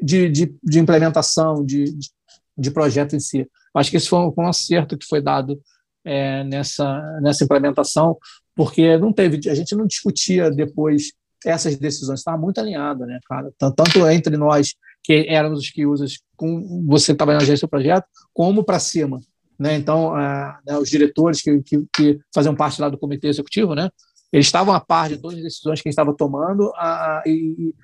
[0.00, 2.10] de, de, de implementação de, de,
[2.56, 3.48] de, projeto em si.
[3.74, 5.60] Acho que esse foi um, um acerto que foi dado
[6.04, 8.16] é, nessa, nessa implementação,
[8.54, 11.12] porque não teve, a gente não discutia depois
[11.44, 13.50] essas decisões, estava muito alinhado, né, cara?
[13.58, 18.06] Tanto entre nós que éramos os que usas com você trabalhando na gestão do projeto,
[18.32, 19.20] como para cima.
[19.58, 19.76] Né?
[19.76, 23.90] Então, né, os diretores que, que, que, faziam parte lá do comitê executivo, né,
[24.32, 27.74] eles estavam a par de todas as decisões que a gente estava tomando a, e,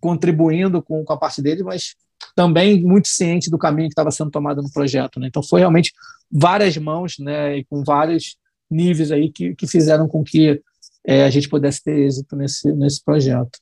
[0.00, 1.94] contribuindo com, com a parte deles, mas
[2.34, 5.20] também muito ciente do caminho que estava sendo tomado no projeto.
[5.20, 5.26] Né?
[5.26, 5.92] Então, foi realmente
[6.30, 8.36] várias mãos né, e com vários
[8.70, 10.62] níveis aí que, que fizeram com que
[11.06, 13.58] é, a gente pudesse ter êxito nesse, nesse projeto.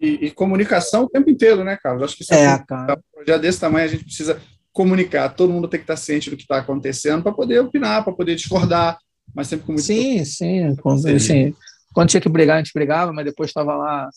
[0.00, 2.04] E, e, comunicação o tempo inteiro, né, Carlos?
[2.04, 2.94] Acho que isso é, cara.
[2.94, 4.40] Um projeto desse tamanho, a gente precisa
[4.72, 5.28] comunicar.
[5.30, 8.36] Todo mundo tem que estar ciente do que está acontecendo para poder opinar, para poder
[8.36, 8.96] discordar,
[9.34, 9.84] mas sempre com muito.
[9.84, 10.76] Sim, sim.
[10.76, 11.52] Quando, assim,
[11.92, 14.08] quando tinha que brigar, a gente brigava, mas depois estava lá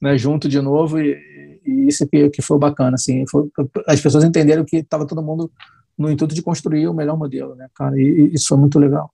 [0.00, 2.94] né, junto de novo e, e isso que, que foi bacana.
[2.94, 3.48] Assim, foi,
[3.88, 5.50] as pessoas entenderam que estava todo mundo
[5.98, 7.98] no intuito de construir o melhor modelo, né, cara?
[8.00, 9.12] E, e isso foi muito legal.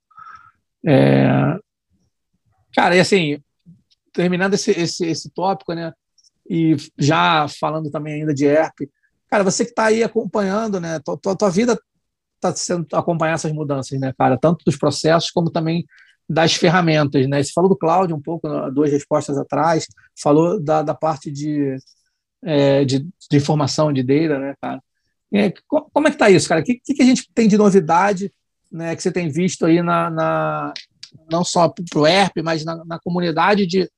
[0.85, 1.57] É,
[2.75, 3.39] cara, e assim,
[4.13, 5.93] terminando esse, esse, esse tópico, né?
[6.49, 8.89] E já falando também ainda de ERP,
[9.29, 10.99] cara, você que está aí acompanhando, né?
[10.99, 11.79] Tua, tua, tua vida
[12.35, 14.37] está sendo acompanhar essas mudanças, né, cara?
[14.37, 15.85] Tanto dos processos como também
[16.27, 17.41] das ferramentas, né?
[17.41, 19.85] Você falou do cloud um pouco, duas respostas atrás,
[20.19, 21.77] falou da, da parte de,
[22.43, 24.81] é, de, de, informação, de data, né, cara?
[25.33, 26.61] É, como é que está isso, cara?
[26.61, 28.33] O que, que a gente tem de novidade
[28.71, 30.73] né, que você tem visto aí na, na
[31.29, 33.89] não só para o ERP, mas na, na comunidade de,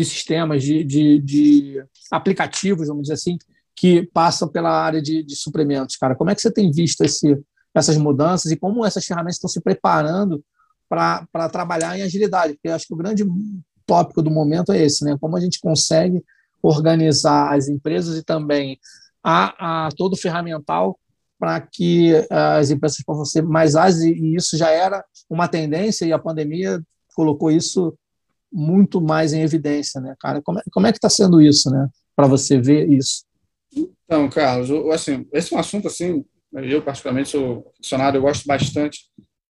[0.00, 3.38] de sistemas, de, de, de, aplicativos, vamos dizer assim,
[3.76, 6.14] que passam pela área de, de suprimentos, cara.
[6.14, 7.38] Como é que você tem visto esse,
[7.74, 10.42] essas mudanças e como essas ferramentas estão se preparando
[10.88, 12.54] para trabalhar em agilidade?
[12.54, 13.24] Porque eu acho que o grande
[13.86, 15.16] tópico do momento é esse, né?
[15.20, 16.24] Como a gente consegue
[16.62, 18.78] organizar as empresas e também
[19.22, 20.98] a, a todo o ferramental
[21.38, 26.12] para que as empresas possam ser mais ágeis, e isso já era uma tendência, e
[26.12, 26.82] a pandemia
[27.14, 27.96] colocou isso
[28.52, 30.40] muito mais em evidência, né, cara?
[30.42, 33.24] Como é, como é que está sendo isso, né, para você ver isso?
[34.04, 39.08] Então, Carlos, assim, esse é um assunto assim, eu particularmente sou funcionário, eu gosto bastante.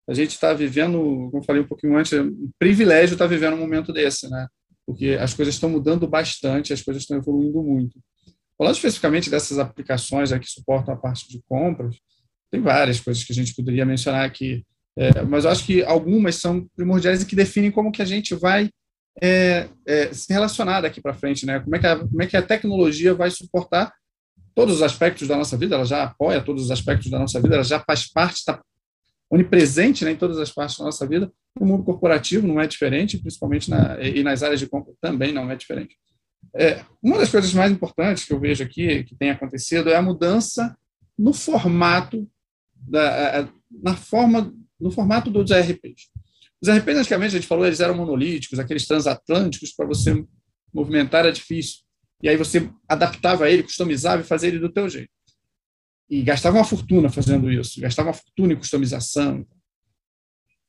[0.09, 0.99] A gente está vivendo,
[1.31, 4.47] como eu falei um pouquinho antes, um privilégio estar tá vivendo um momento desse, né?
[4.85, 7.99] Porque as coisas estão mudando bastante, as coisas estão evoluindo muito.
[8.59, 11.97] Falando especificamente dessas aplicações que suportam a parte de compras,
[12.51, 14.67] tem várias coisas que a gente poderia mencionar aqui,
[14.99, 18.35] é, mas eu acho que algumas são primordiais e que definem como que a gente
[18.35, 18.69] vai
[19.21, 21.61] é, é, se relacionar daqui para frente, né?
[21.61, 23.93] Como é, que a, como é que a tecnologia vai suportar
[24.55, 27.55] todos os aspectos da nossa vida, ela já apoia todos os aspectos da nossa vida,
[27.55, 28.61] ela já faz parte, está
[29.31, 31.31] onipresente né, em todas as partes da nossa vida.
[31.59, 35.51] No mundo corporativo não é diferente, principalmente na, e nas áreas de compra também não
[35.51, 35.97] é diferente.
[36.55, 40.03] É, uma das coisas mais importantes que eu vejo aqui, que tem acontecido, é a
[40.03, 40.77] mudança
[41.17, 42.29] no formato,
[42.75, 46.11] da, na forma, no formato dos ERPs.
[46.63, 50.25] Os ERPs, antigamente, a gente falou, eles eram monolíticos, aqueles transatlânticos, para você
[50.73, 51.81] movimentar era difícil.
[52.23, 55.11] E aí você adaptava ele, customizava e fazia ele do teu jeito.
[56.09, 59.47] E gastava uma fortuna fazendo isso, gastava uma fortuna em customização.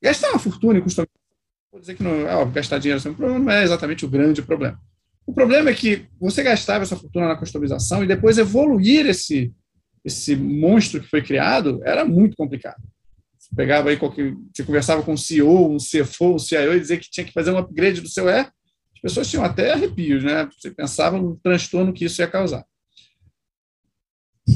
[0.01, 1.21] Gastar uma fortuna em customização,
[1.71, 4.10] vou dizer que não é óbvio, gastar dinheiro é um problema, não é exatamente o
[4.10, 4.80] grande problema.
[5.25, 9.54] O problema é que você gastava essa fortuna na customização e depois evoluir esse,
[10.04, 12.82] esse monstro que foi criado era muito complicado.
[13.56, 17.10] Pegava aí qualquer, você conversava com um CEO, um CFO, um CIO e dizia que
[17.10, 20.48] tinha que fazer um upgrade do seu E, as pessoas tinham até arrepios, né?
[20.58, 22.66] Você pensava no transtorno que isso ia causar.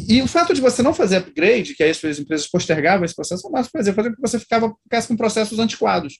[0.08, 3.50] E o fato de você não fazer upgrade, que aí as empresas postergavam esse processo,
[3.52, 6.20] mas fazer, fazer com que você ficava, ficasse com processos antiquados.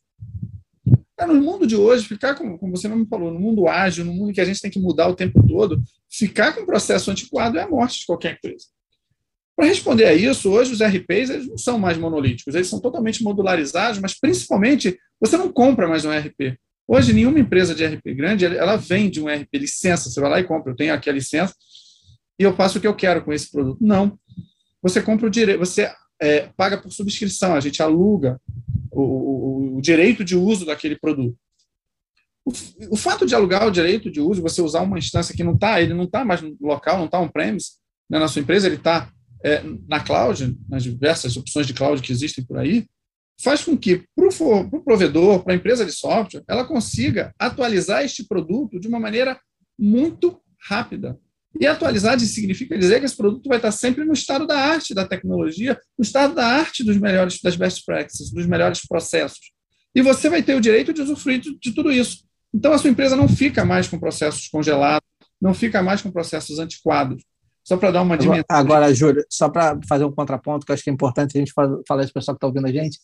[1.18, 4.14] É, no mundo de hoje, ficar com, como você me falou, no mundo ágil, no
[4.14, 7.64] mundo que a gente tem que mudar o tempo todo, ficar com processo antiquado é
[7.64, 8.66] a morte de qualquer empresa.
[9.56, 13.24] Para responder a isso, hoje os RPs eles não são mais monolíticos, eles são totalmente
[13.24, 16.58] modularizados, mas principalmente você não compra mais um RP.
[16.88, 20.44] Hoje, nenhuma empresa de RP grande, ela vende um RP licença, você vai lá e
[20.44, 21.56] compra, eu tenho aqui a licença,
[22.38, 23.80] e eu faço o que eu quero com esse produto.
[23.82, 24.20] Não.
[24.84, 25.92] Você compra o direito, você
[26.22, 28.40] é, paga por subscrição, a gente aluga
[28.92, 31.38] o, o, o, direito de uso daquele produto.
[32.46, 32.52] O,
[32.92, 35.82] o, fato de alugar o direito de uso, você usar uma instância que não está,
[35.82, 37.72] ele não está mais no local, não está on-premise
[38.08, 39.10] né, na sua empresa, ele está
[39.44, 42.86] é, na cloud, nas diversas opções de cloud que existem por aí,
[43.42, 48.24] faz com que para o provedor, para a empresa de software, ela consiga atualizar este
[48.24, 49.40] produto de uma maneira
[49.78, 51.18] muito rápida.
[51.60, 55.08] E atualizar significa dizer que esse produto vai estar sempre no estado da arte da
[55.08, 59.52] tecnologia, no estado da arte dos melhores, das best practices, dos melhores processos.
[59.94, 62.26] E você vai ter o direito de usufruir de, de tudo isso.
[62.54, 65.08] Então, a sua empresa não fica mais com processos congelados,
[65.42, 67.24] não fica mais com processos antiquados.
[67.66, 68.46] Só para dar uma dimensão.
[68.48, 71.52] Agora, Júlio, só para fazer um contraponto, que eu acho que é importante a gente
[71.52, 73.00] falar isso para o pessoal que está ouvindo a gente.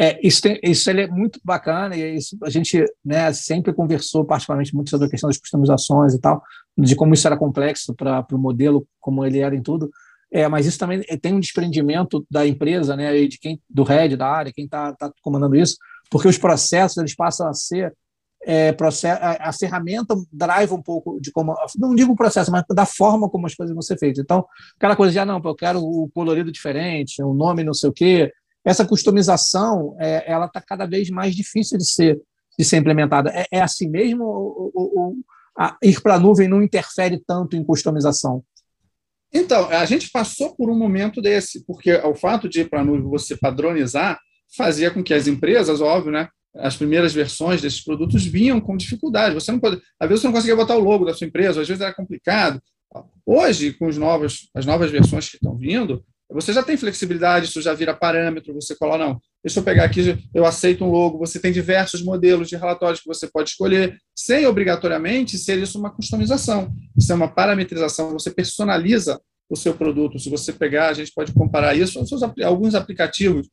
[0.00, 4.74] É, isso, tem, isso é muito bacana e isso, a gente né, sempre conversou particularmente
[4.74, 6.42] muito sobre a questão das customizações e tal,
[6.78, 9.90] de como isso era complexo para o modelo, como ele era em tudo.
[10.32, 14.26] É, mas isso também tem um desprendimento da empresa, né, de quem, do head da
[14.26, 15.76] área, quem está tá comandando isso,
[16.10, 17.94] porque os processos eles passam a ser
[18.44, 22.64] é, processo, a, a, ferramenta drive um pouco de como, não digo o processo, mas
[22.70, 24.22] da forma como as coisas vão ser feitas.
[24.22, 24.44] Então,
[24.76, 27.92] aquela coisa de, ah, não, eu quero o colorido diferente, o nome não sei o
[27.92, 28.32] quê,
[28.64, 32.20] essa customização é, ela está cada vez mais difícil de ser,
[32.58, 33.30] de ser implementada.
[33.30, 34.24] É, é assim mesmo?
[34.24, 35.16] Ou, ou,
[35.58, 38.42] a, ir para a nuvem não interfere tanto em customização?
[39.32, 42.84] Então, a gente passou por um momento desse, porque o fato de ir para a
[42.84, 44.18] nuvem você padronizar
[44.56, 49.34] fazia com que as empresas, óbvio, né, as primeiras versões desses produtos vinham com dificuldade.
[49.34, 51.68] Você não pode, às vezes você não conseguia botar o logo da sua empresa, às
[51.68, 52.60] vezes era complicado.
[53.24, 57.60] Hoje, com os novos, as novas versões que estão vindo, você já tem flexibilidade, isso
[57.60, 61.38] já vira parâmetro, você coloca, não, deixa eu pegar aqui, eu aceito um logo, você
[61.38, 66.72] tem diversos modelos de relatórios que você pode escolher, sem obrigatoriamente ser isso uma customização,
[66.96, 70.18] isso é uma parametrização, você personaliza o seu produto.
[70.18, 72.10] Se você pegar, a gente pode comparar isso aos
[72.42, 73.48] alguns aplicativos,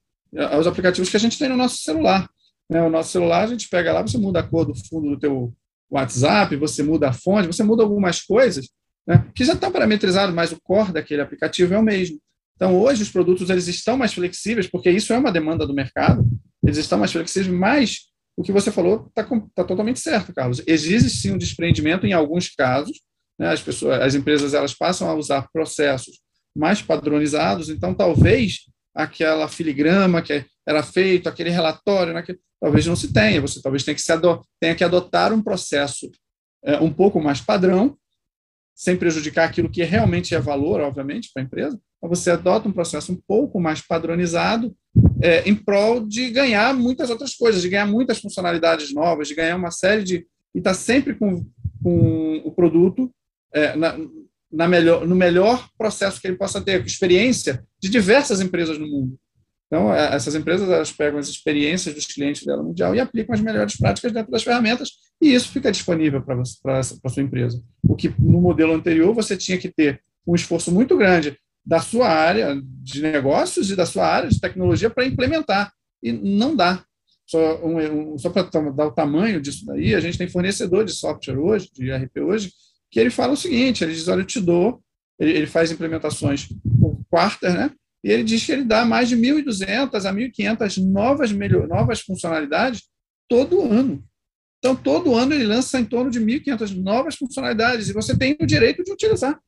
[0.52, 2.30] aos aplicativos que a gente tem no nosso celular.
[2.70, 2.82] Né?
[2.82, 5.54] O nosso celular, a gente pega lá, você muda a cor do fundo do teu
[5.90, 8.70] WhatsApp, você muda a fonte, você muda algumas coisas
[9.08, 12.20] né, que já estão parametrizados, mas o core daquele aplicativo é o mesmo.
[12.56, 16.24] Então, hoje, os produtos eles estão mais flexíveis, porque isso é uma demanda do mercado,
[16.64, 19.24] eles estão mais flexíveis, mas o que você falou está
[19.56, 20.62] tá totalmente certo, Carlos.
[20.68, 23.02] Existe sim um desprendimento em alguns casos,
[23.40, 26.20] né, as, pessoas, as empresas elas passam a usar processos
[26.56, 33.12] mais padronizados, então talvez aquela filigrama que era feito, aquele relatório, naquele, talvez não se
[33.14, 34.14] tenha, você talvez tenha que, se
[34.60, 36.10] tenha que adotar um processo
[36.64, 37.98] é, um pouco mais padrão,
[38.76, 43.12] sem prejudicar aquilo que realmente é valor, obviamente, para a empresa, você adota um processo
[43.12, 44.74] um pouco mais padronizado
[45.22, 49.58] é, em prol de ganhar muitas outras coisas, de ganhar muitas funcionalidades novas, de ganhar
[49.58, 50.26] uma série de.
[50.56, 51.46] e estar tá sempre com,
[51.84, 53.14] com o produto
[53.54, 53.98] é, na,
[54.52, 59.18] na melhor, no melhor processo que ele possa ter, experiência de diversas empresas no mundo.
[59.68, 63.42] Então, é, essas empresas elas pegam as experiências dos clientes dela mundial e aplicam as
[63.42, 64.90] melhores práticas dentro das ferramentas,
[65.22, 66.42] e isso fica disponível para
[66.80, 67.62] a sua empresa.
[67.84, 72.08] O que no modelo anterior você tinha que ter um esforço muito grande da sua
[72.08, 76.84] área de negócios e da sua área de tecnologia para implementar, e não dá.
[77.28, 80.94] Só, um, um, só para dar o tamanho disso daí, a gente tem fornecedor de
[80.94, 82.52] software hoje, de ERP hoje,
[82.92, 84.82] que ele fala o seguinte: ele diz, olha, eu te dou,
[85.20, 86.48] ele, ele faz implementações
[86.80, 87.72] por quarter, né?
[88.04, 92.84] E ele diz que ele dá mais de 1.200 a 1.500 novas, melhor, novas funcionalidades
[93.28, 94.04] todo ano.
[94.60, 98.46] Então, todo ano ele lança em torno de 1.500 novas funcionalidades e você tem o
[98.46, 99.40] direito de utilizar.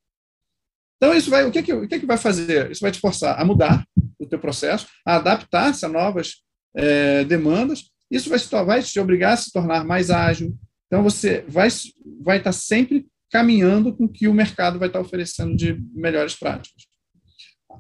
[0.98, 2.72] Então, isso vai, o que, é que, o que, é que vai fazer?
[2.72, 3.86] Isso vai te forçar a mudar
[4.20, 6.44] o teu processo, a adaptar-se a novas
[6.76, 7.90] é, demandas.
[8.10, 10.56] Isso vai, vai te obrigar a se tornar mais ágil.
[10.88, 11.70] Então, você vai,
[12.22, 16.84] vai estar sempre caminhando com o que o mercado vai estar oferecendo de melhores práticas.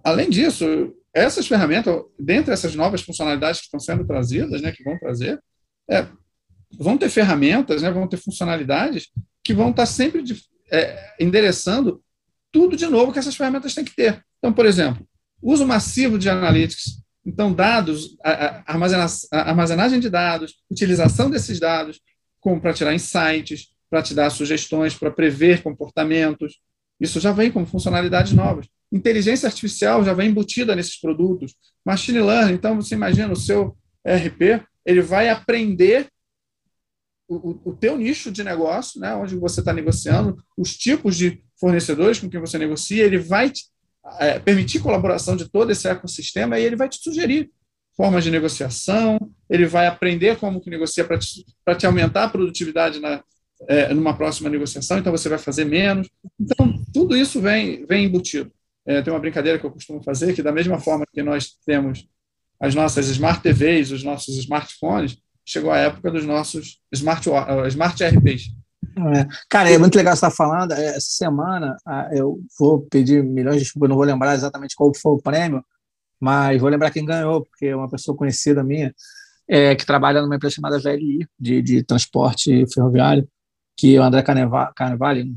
[0.03, 4.97] Além disso, essas ferramentas, dentre essas novas funcionalidades que estão sendo trazidas, né, que vão
[4.97, 5.39] trazer,
[5.89, 6.07] é,
[6.79, 9.09] vão ter ferramentas, né, vão ter funcionalidades
[9.43, 12.01] que vão estar sempre de, é, endereçando
[12.49, 14.23] tudo de novo que essas ferramentas têm que ter.
[14.37, 15.05] Então, por exemplo,
[15.41, 18.17] uso massivo de analytics, então dados,
[19.31, 21.99] armazenagem de dados, utilização desses dados
[22.61, 26.61] para tirar insights, para te dar sugestões, para prever comportamentos.
[26.97, 28.67] Isso já vem como funcionalidades novas.
[28.89, 31.53] Inteligência artificial já vem embutida nesses produtos.
[31.85, 36.07] Machine learning, então você imagina o seu ERP, ele vai aprender
[37.27, 42.19] o, o teu nicho de negócio, né, onde você está negociando, os tipos de fornecedores
[42.19, 43.65] com quem você negocia, ele vai te,
[44.19, 47.51] é, permitir colaboração de todo esse ecossistema e ele vai te sugerir
[47.95, 51.45] formas de negociação, ele vai aprender como que negocia para te,
[51.77, 53.23] te aumentar a produtividade na,
[53.67, 56.09] é, numa próxima negociação, então você vai fazer menos.
[56.39, 58.51] Então, tudo isso vem, vem embutido.
[58.85, 62.07] É, tem uma brincadeira que eu costumo fazer, que da mesma forma que nós temos
[62.59, 68.03] as nossas Smart TVs, os nossos smartphones, chegou a época dos nossos Smart, uh, smart
[68.03, 68.51] RPs.
[69.15, 69.27] É.
[69.49, 70.73] Cara, é muito legal você estar falando.
[70.73, 71.77] É, essa semana
[72.11, 75.63] eu vou pedir milhões de desculpas, não vou lembrar exatamente qual foi o prêmio,
[76.19, 78.93] mas vou lembrar quem ganhou, porque é uma pessoa conhecida minha,
[79.47, 83.27] é, que trabalha numa empresa chamada VLI, de, de transporte ferroviário,
[83.77, 85.33] que o André Carnevale,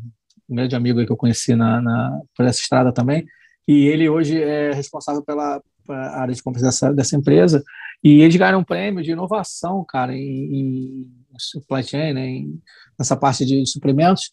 [0.48, 3.24] um grande amigo que eu conheci na, na, por essa estrada também,
[3.66, 7.62] e ele hoje é responsável pela, pela área de compras dessa, dessa empresa,
[8.02, 12.60] e eles ganharam um prêmio de inovação, cara, em, em supply chain, né, em,
[12.98, 14.30] nessa parte de suprimentos,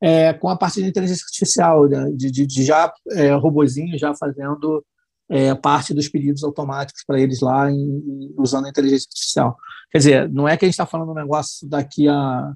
[0.00, 4.12] é, com a parte de inteligência artificial, né, de, de, de, já é, robozinho já
[4.12, 4.84] fazendo
[5.30, 9.56] é, parte dos pedidos automáticos para eles lá, em, usando a inteligência artificial.
[9.92, 12.52] Quer dizer, não é que a gente está falando um negócio daqui a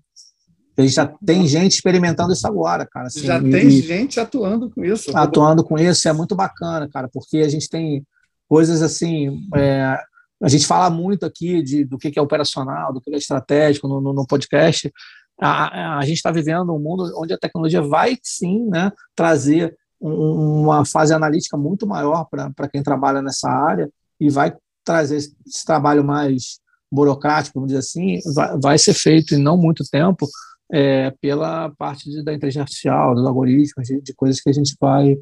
[0.77, 3.07] a gente já tem gente experimentando isso agora, cara.
[3.07, 5.17] Assim, já tem gente atuando com isso.
[5.17, 8.05] Atuando com isso, é muito bacana, cara, porque a gente tem
[8.47, 9.41] coisas assim.
[9.55, 9.99] É,
[10.43, 14.01] a gente fala muito aqui de, do que é operacional, do que é estratégico no,
[14.01, 14.93] no, no podcast.
[15.41, 20.63] A, a gente está vivendo um mundo onde a tecnologia vai sim né, trazer um,
[20.63, 23.89] uma fase analítica muito maior para quem trabalha nessa área
[24.21, 26.59] e vai trazer esse, esse trabalho mais
[26.93, 30.27] burocrático, vamos dizer assim, vai, vai ser feito em não muito tempo
[30.73, 34.77] é, pela parte de, da inteligência artificial, dos algoritmos, de, de, coisas que a gente
[34.81, 35.17] vai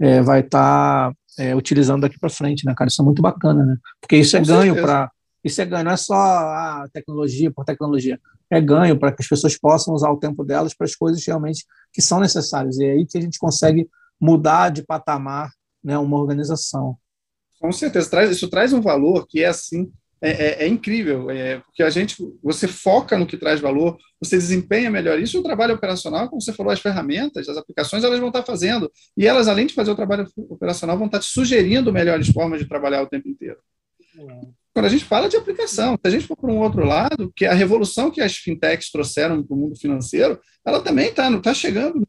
[0.00, 2.88] é, vai estar tá, é, utilizando daqui para frente, né, cara?
[2.88, 3.76] Isso é muito bacana, né?
[4.00, 5.10] Porque isso é Com ganho para
[5.44, 8.18] isso é ganho, não é só a tecnologia por tecnologia,
[8.50, 11.66] é ganho para que as pessoas possam usar o tempo delas para as coisas realmente
[11.92, 12.78] que são necessárias.
[12.78, 13.86] E é aí que a gente consegue
[14.18, 15.50] mudar de patamar
[15.82, 16.96] né, uma organização.
[17.60, 19.92] Com certeza, isso traz um valor que é assim
[20.24, 24.38] é, é, é, incrível, é, porque a gente, você foca no que traz valor, você
[24.38, 25.38] desempenha melhor isso.
[25.38, 28.90] O trabalho operacional, como você falou, as ferramentas, as aplicações, elas vão estar fazendo.
[29.18, 32.66] E elas, além de fazer o trabalho operacional, vão estar te sugerindo melhores formas de
[32.66, 33.58] trabalhar o tempo inteiro.
[34.72, 37.44] Quando a gente fala de aplicação, se a gente for para um outro lado, que
[37.44, 41.96] a revolução que as fintechs trouxeram para o mundo financeiro, ela também está tá chegando
[41.96, 42.06] no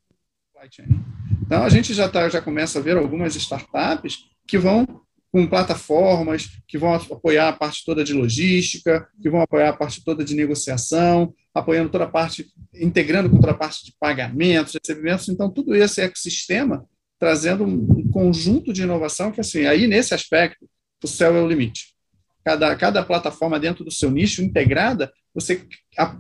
[0.54, 1.04] supply chain.
[1.46, 5.05] Então, a gente já, tá, já começa a ver algumas startups que vão
[5.36, 10.02] com plataformas que vão apoiar a parte toda de logística, que vão apoiar a parte
[10.02, 15.28] toda de negociação, apoiando toda a parte, integrando com toda a parte de pagamentos, recebimentos.
[15.28, 16.86] Então, tudo esse ecossistema
[17.20, 20.70] trazendo um conjunto de inovação que, assim, aí nesse aspecto,
[21.04, 21.94] o céu é o limite.
[22.42, 25.68] Cada, cada plataforma dentro do seu nicho integrada, você
[25.98, 26.18] a,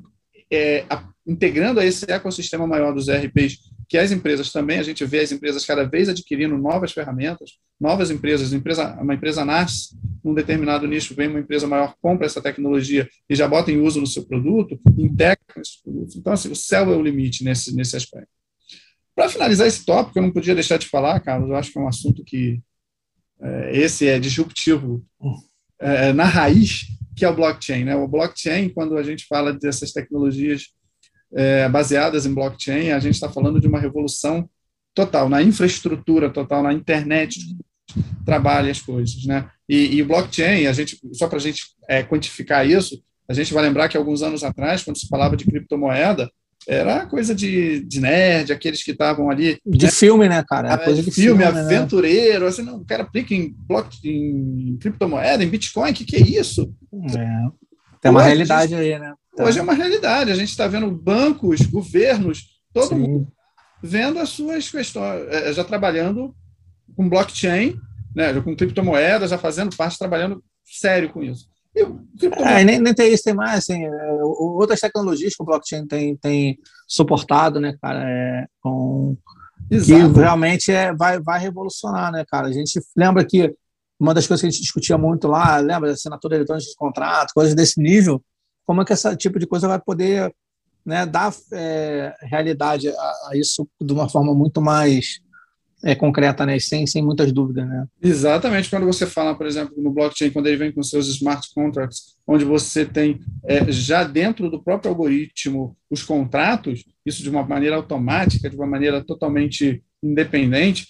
[0.51, 5.03] é, a, integrando a esse ecossistema maior dos ERPs que as empresas também, a gente
[5.05, 10.33] vê as empresas cada vez adquirindo novas ferramentas, novas empresas, empresa, uma empresa nasce num
[10.33, 14.07] determinado nicho, vem uma empresa maior, compra essa tecnologia e já bota em uso no
[14.07, 16.15] seu produto, integra esses produtos.
[16.15, 18.29] Então, assim, o céu é o limite nesse, nesse aspecto.
[19.15, 21.81] para finalizar esse tópico, eu não podia deixar de falar, Carlos, eu acho que é
[21.81, 22.61] um assunto que
[23.39, 25.05] é, esse é disruptivo
[25.79, 27.83] é, na raiz, que é o blockchain.
[27.83, 27.95] Né?
[27.95, 30.73] O blockchain, quando a gente fala dessas tecnologias
[31.35, 34.49] é, baseadas em blockchain, a gente está falando de uma revolução
[34.93, 37.39] total, na infraestrutura total, na internet
[38.25, 39.47] trabalha as coisas, né?
[39.67, 43.53] E, e o blockchain, a gente, só para a gente é, quantificar isso, a gente
[43.53, 46.29] vai lembrar que alguns anos atrás, quando se falava de criptomoeda,
[46.67, 49.59] era coisa de, de nerd, aqueles que estavam ali.
[49.65, 49.91] De né?
[49.91, 50.73] filme, né, cara?
[50.73, 51.61] É coisa de filme, filme né?
[51.61, 52.41] aventureiro.
[52.41, 52.47] Né?
[52.47, 56.21] Assim, não, o cara aplica em, block, em criptomoeda, em Bitcoin, o que, que é
[56.21, 56.73] isso?
[57.15, 57.65] É.
[58.01, 59.13] Tem uma realidade aí, né?
[59.35, 59.43] Tá.
[59.43, 60.31] Hoje é uma realidade.
[60.31, 62.99] A gente está vendo bancos, governos, todo Sim.
[62.99, 63.35] mundo
[63.85, 66.35] vendo as suas questões, é, já trabalhando
[66.95, 67.79] com blockchain,
[68.15, 71.47] né, com criptomoedas, já fazendo parte, trabalhando sério com isso.
[71.75, 76.15] É, nem, nem tem isso, tem mais, assim, é, outras tecnologias que o blockchain tem,
[76.15, 76.57] tem
[76.87, 79.17] suportado, né, cara, é, com,
[79.69, 80.13] Exato.
[80.13, 83.53] que realmente é, vai, vai revolucionar, né, cara, a gente lembra que
[83.99, 87.53] uma das coisas que a gente discutia muito lá, lembra, assinatura eletrônica de contrato, coisas
[87.53, 88.21] desse nível,
[88.65, 90.33] como é que esse tipo de coisa vai poder
[90.85, 95.19] né, dar é, realidade a, a, isso de uma forma muito mais
[95.83, 96.57] é, concreta, né?
[96.59, 97.85] Sem, sem muitas dúvidas, né?
[98.01, 98.69] Exatamente.
[98.69, 102.43] Quando você fala, por exemplo, no blockchain, quando ele vem com seus smart contracts, onde
[102.43, 108.49] você tem é, já dentro do próprio algoritmo os contratos, isso de uma maneira automática,
[108.49, 110.87] de uma maneira totalmente independente,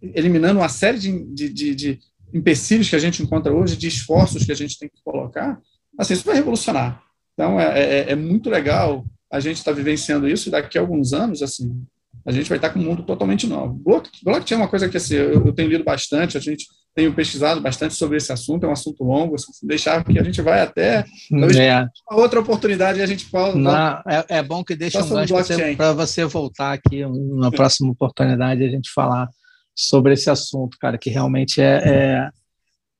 [0.00, 1.98] eliminando uma série de, de, de, de
[2.32, 5.60] empecilhos que a gente encontra hoje, de esforços que a gente tem que colocar,
[5.98, 7.02] assim, isso vai revolucionar.
[7.38, 10.80] Então, é, é, é muito legal a gente estar tá vivenciando isso e daqui a
[10.80, 11.86] alguns anos, assim,
[12.26, 13.80] a gente vai estar com um mundo totalmente novo.
[14.24, 16.66] Blockchain é uma coisa que assim, eu, eu, tenho lido bastante, a gente
[16.96, 20.42] tem pesquisado bastante sobre esse assunto, é um assunto longo, assim, deixar que a gente
[20.42, 21.86] vai até é.
[22.10, 23.56] uma outra oportunidade e a gente pode.
[23.56, 25.32] Não, é, é, bom que deixe um gancho
[25.76, 29.28] para você, você voltar aqui na próxima oportunidade a gente falar
[29.76, 32.30] sobre esse assunto, cara, que realmente é, é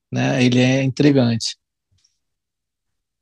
[0.09, 1.57] né, ele é intrigante.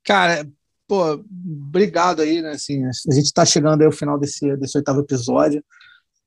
[0.04, 0.48] Cara,
[0.88, 2.52] pô, obrigado aí, né?
[2.52, 5.64] Assim, a gente está chegando aí ao final desse, desse oitavo episódio.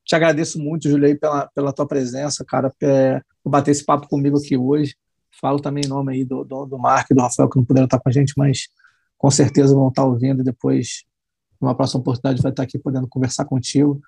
[0.05, 4.37] Te agradeço muito, Júlio, pela, pela tua presença, cara, é, por bater esse papo comigo
[4.37, 4.95] aqui hoje.
[5.39, 7.99] Falo também em nome aí do, do, do e do Rafael, que não puderam estar
[7.99, 8.67] com a gente, mas
[9.17, 11.03] com certeza vão estar ouvindo e depois,
[11.59, 14.01] numa próxima oportunidade, vai estar aqui podendo conversar contigo.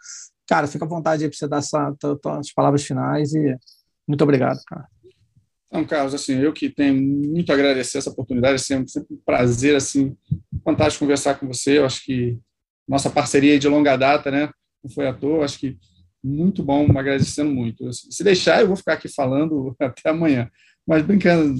[0.47, 1.95] Cara, fica à vontade aí para você dar essa,
[2.39, 3.55] as palavras finais e
[4.07, 4.87] muito obrigado, cara.
[5.73, 9.19] Então, Carlos, assim, eu que tenho muito a agradecer essa oportunidade, é sempre, sempre um
[9.25, 10.15] prazer, assim,
[10.63, 12.37] fantástico conversar com você, eu acho que
[12.87, 14.51] nossa parceria é de longa data, né,
[14.83, 15.75] não foi à toa, acho que
[16.23, 17.91] muito bom, agradecendo muito.
[17.91, 20.47] Se deixar, eu vou ficar aqui falando até amanhã.
[20.85, 21.59] Mas brincando,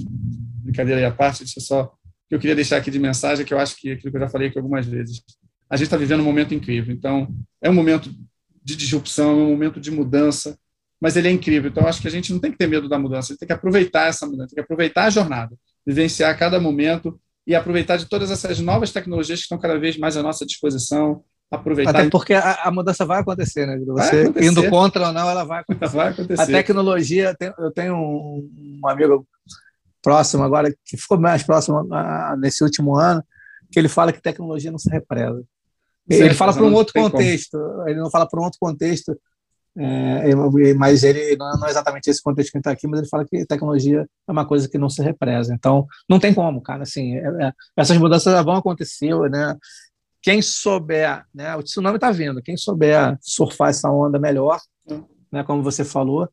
[0.62, 1.92] brincadeira aí à parte, é só
[2.28, 4.28] que eu queria deixar aqui de mensagem, que eu acho que aquilo que eu já
[4.28, 5.24] falei aqui algumas vezes.
[5.68, 6.94] A gente está vivendo um momento incrível.
[6.94, 8.14] Então, é um momento
[8.62, 10.56] de disrupção, é um momento de mudança,
[11.00, 11.70] mas ele é incrível.
[11.70, 13.40] Então, eu acho que a gente não tem que ter medo da mudança, a gente
[13.40, 15.54] tem que aproveitar essa mudança, tem que aproveitar a jornada,
[15.86, 20.16] vivenciar cada momento e aproveitar de todas essas novas tecnologias que estão cada vez mais
[20.16, 21.96] à nossa disposição, aproveitar.
[21.96, 23.78] Até porque a, a mudança vai acontecer, né?
[23.86, 24.46] Você acontecer.
[24.46, 25.96] indo contra ou não, ela vai acontecer.
[25.96, 26.42] vai acontecer.
[26.42, 29.26] A tecnologia, eu tenho um, um amigo
[30.02, 31.86] próximo agora, que ficou mais próximo
[32.38, 33.24] nesse último ano,
[33.72, 35.42] que ele fala que tecnologia não se represa.
[36.08, 37.88] Ele fala para um outro contexto, como.
[37.88, 39.18] ele não fala para um outro contexto,
[39.76, 43.44] é, mas ele não é exatamente esse contexto que está aqui, mas ele fala que
[43.44, 45.52] tecnologia é uma coisa que não se represa.
[45.52, 46.82] Então, não tem como, cara.
[46.82, 49.56] Assim, é, é, essas mudanças vão acontecer, né?
[50.24, 54.58] quem souber, né, o tsunami está vindo, quem souber surfar essa onda melhor,
[55.30, 56.26] né, como você falou,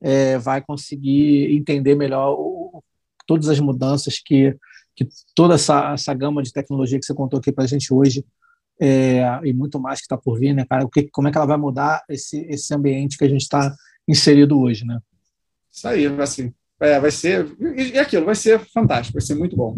[0.00, 2.82] é, vai conseguir entender melhor o,
[3.24, 4.56] todas as mudanças que,
[4.96, 8.24] que toda essa, essa gama de tecnologia que você contou aqui para a gente hoje
[8.80, 10.84] é, e muito mais que está por vir, né, cara?
[10.84, 13.74] O que, como é que ela vai mudar esse, esse ambiente que a gente está
[14.06, 14.98] inserido hoje, né?
[15.72, 17.46] Isso aí, assim, é, vai ser
[17.76, 19.76] e aquilo vai ser fantástico, vai ser muito bom.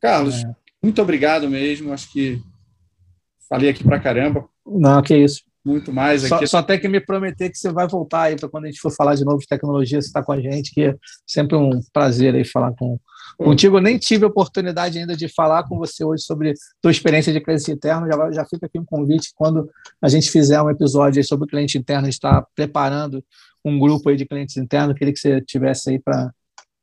[0.00, 0.54] Carlos, é.
[0.82, 1.92] muito obrigado mesmo.
[1.92, 2.40] Acho que
[3.50, 4.48] Falei aqui pra caramba.
[4.64, 5.42] Não, que isso.
[5.64, 6.46] Muito mais aqui.
[6.46, 8.80] Só, só tem que me prometer que você vai voltar aí para quando a gente
[8.80, 10.94] for falar de novo de tecnologia, você está com a gente, que é
[11.26, 12.98] sempre um prazer aí falar com,
[13.36, 13.76] contigo.
[13.76, 17.40] Eu nem tive a oportunidade ainda de falar com você hoje sobre tua experiência de
[17.40, 18.06] cliente interno.
[18.06, 19.30] Já, já fica aqui um convite.
[19.34, 19.68] Quando
[20.00, 23.24] a gente fizer um episódio sobre cliente interno, a gente está preparando
[23.64, 24.96] um grupo aí de clientes internos.
[24.96, 26.32] Queria que você tivesse aí para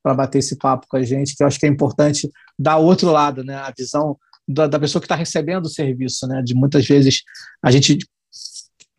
[0.07, 3.11] para bater esse papo com a gente, que eu acho que é importante dar outro
[3.11, 3.55] lado, né?
[3.55, 4.17] A visão
[4.47, 6.41] da, da pessoa que está recebendo o serviço, né?
[6.41, 7.23] De muitas vezes
[7.61, 7.97] a gente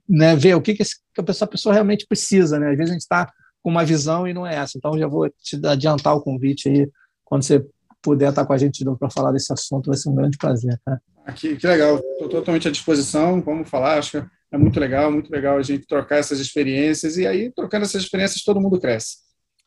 [0.07, 2.71] né, ver o que, que, que essa pessoa realmente precisa, né?
[2.71, 3.33] Às vezes a gente está
[3.63, 4.77] com uma visão e não é essa.
[4.77, 6.91] Então já vou te adiantar o convite aí
[7.29, 7.65] quando você
[8.03, 10.39] puder estar com a gente de novo para falar desse assunto, vai ser um grande
[10.39, 10.99] prazer, tá?
[11.35, 15.31] que, que legal, estou totalmente à disposição, vamos falar, acho que É muito legal, muito
[15.31, 19.19] legal a gente trocar essas experiências e aí, trocando essas experiências, todo mundo cresce.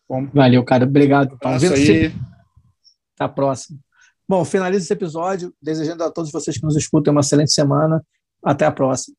[0.09, 0.85] Bom, Valeu, cara.
[0.85, 1.37] Obrigado.
[1.37, 2.07] Tá aí.
[2.07, 2.13] Até
[3.19, 3.77] a próxima.
[4.27, 8.03] Bom, finaliza esse episódio, desejando a todos vocês que nos escutem uma excelente semana.
[8.43, 9.15] Até a próxima.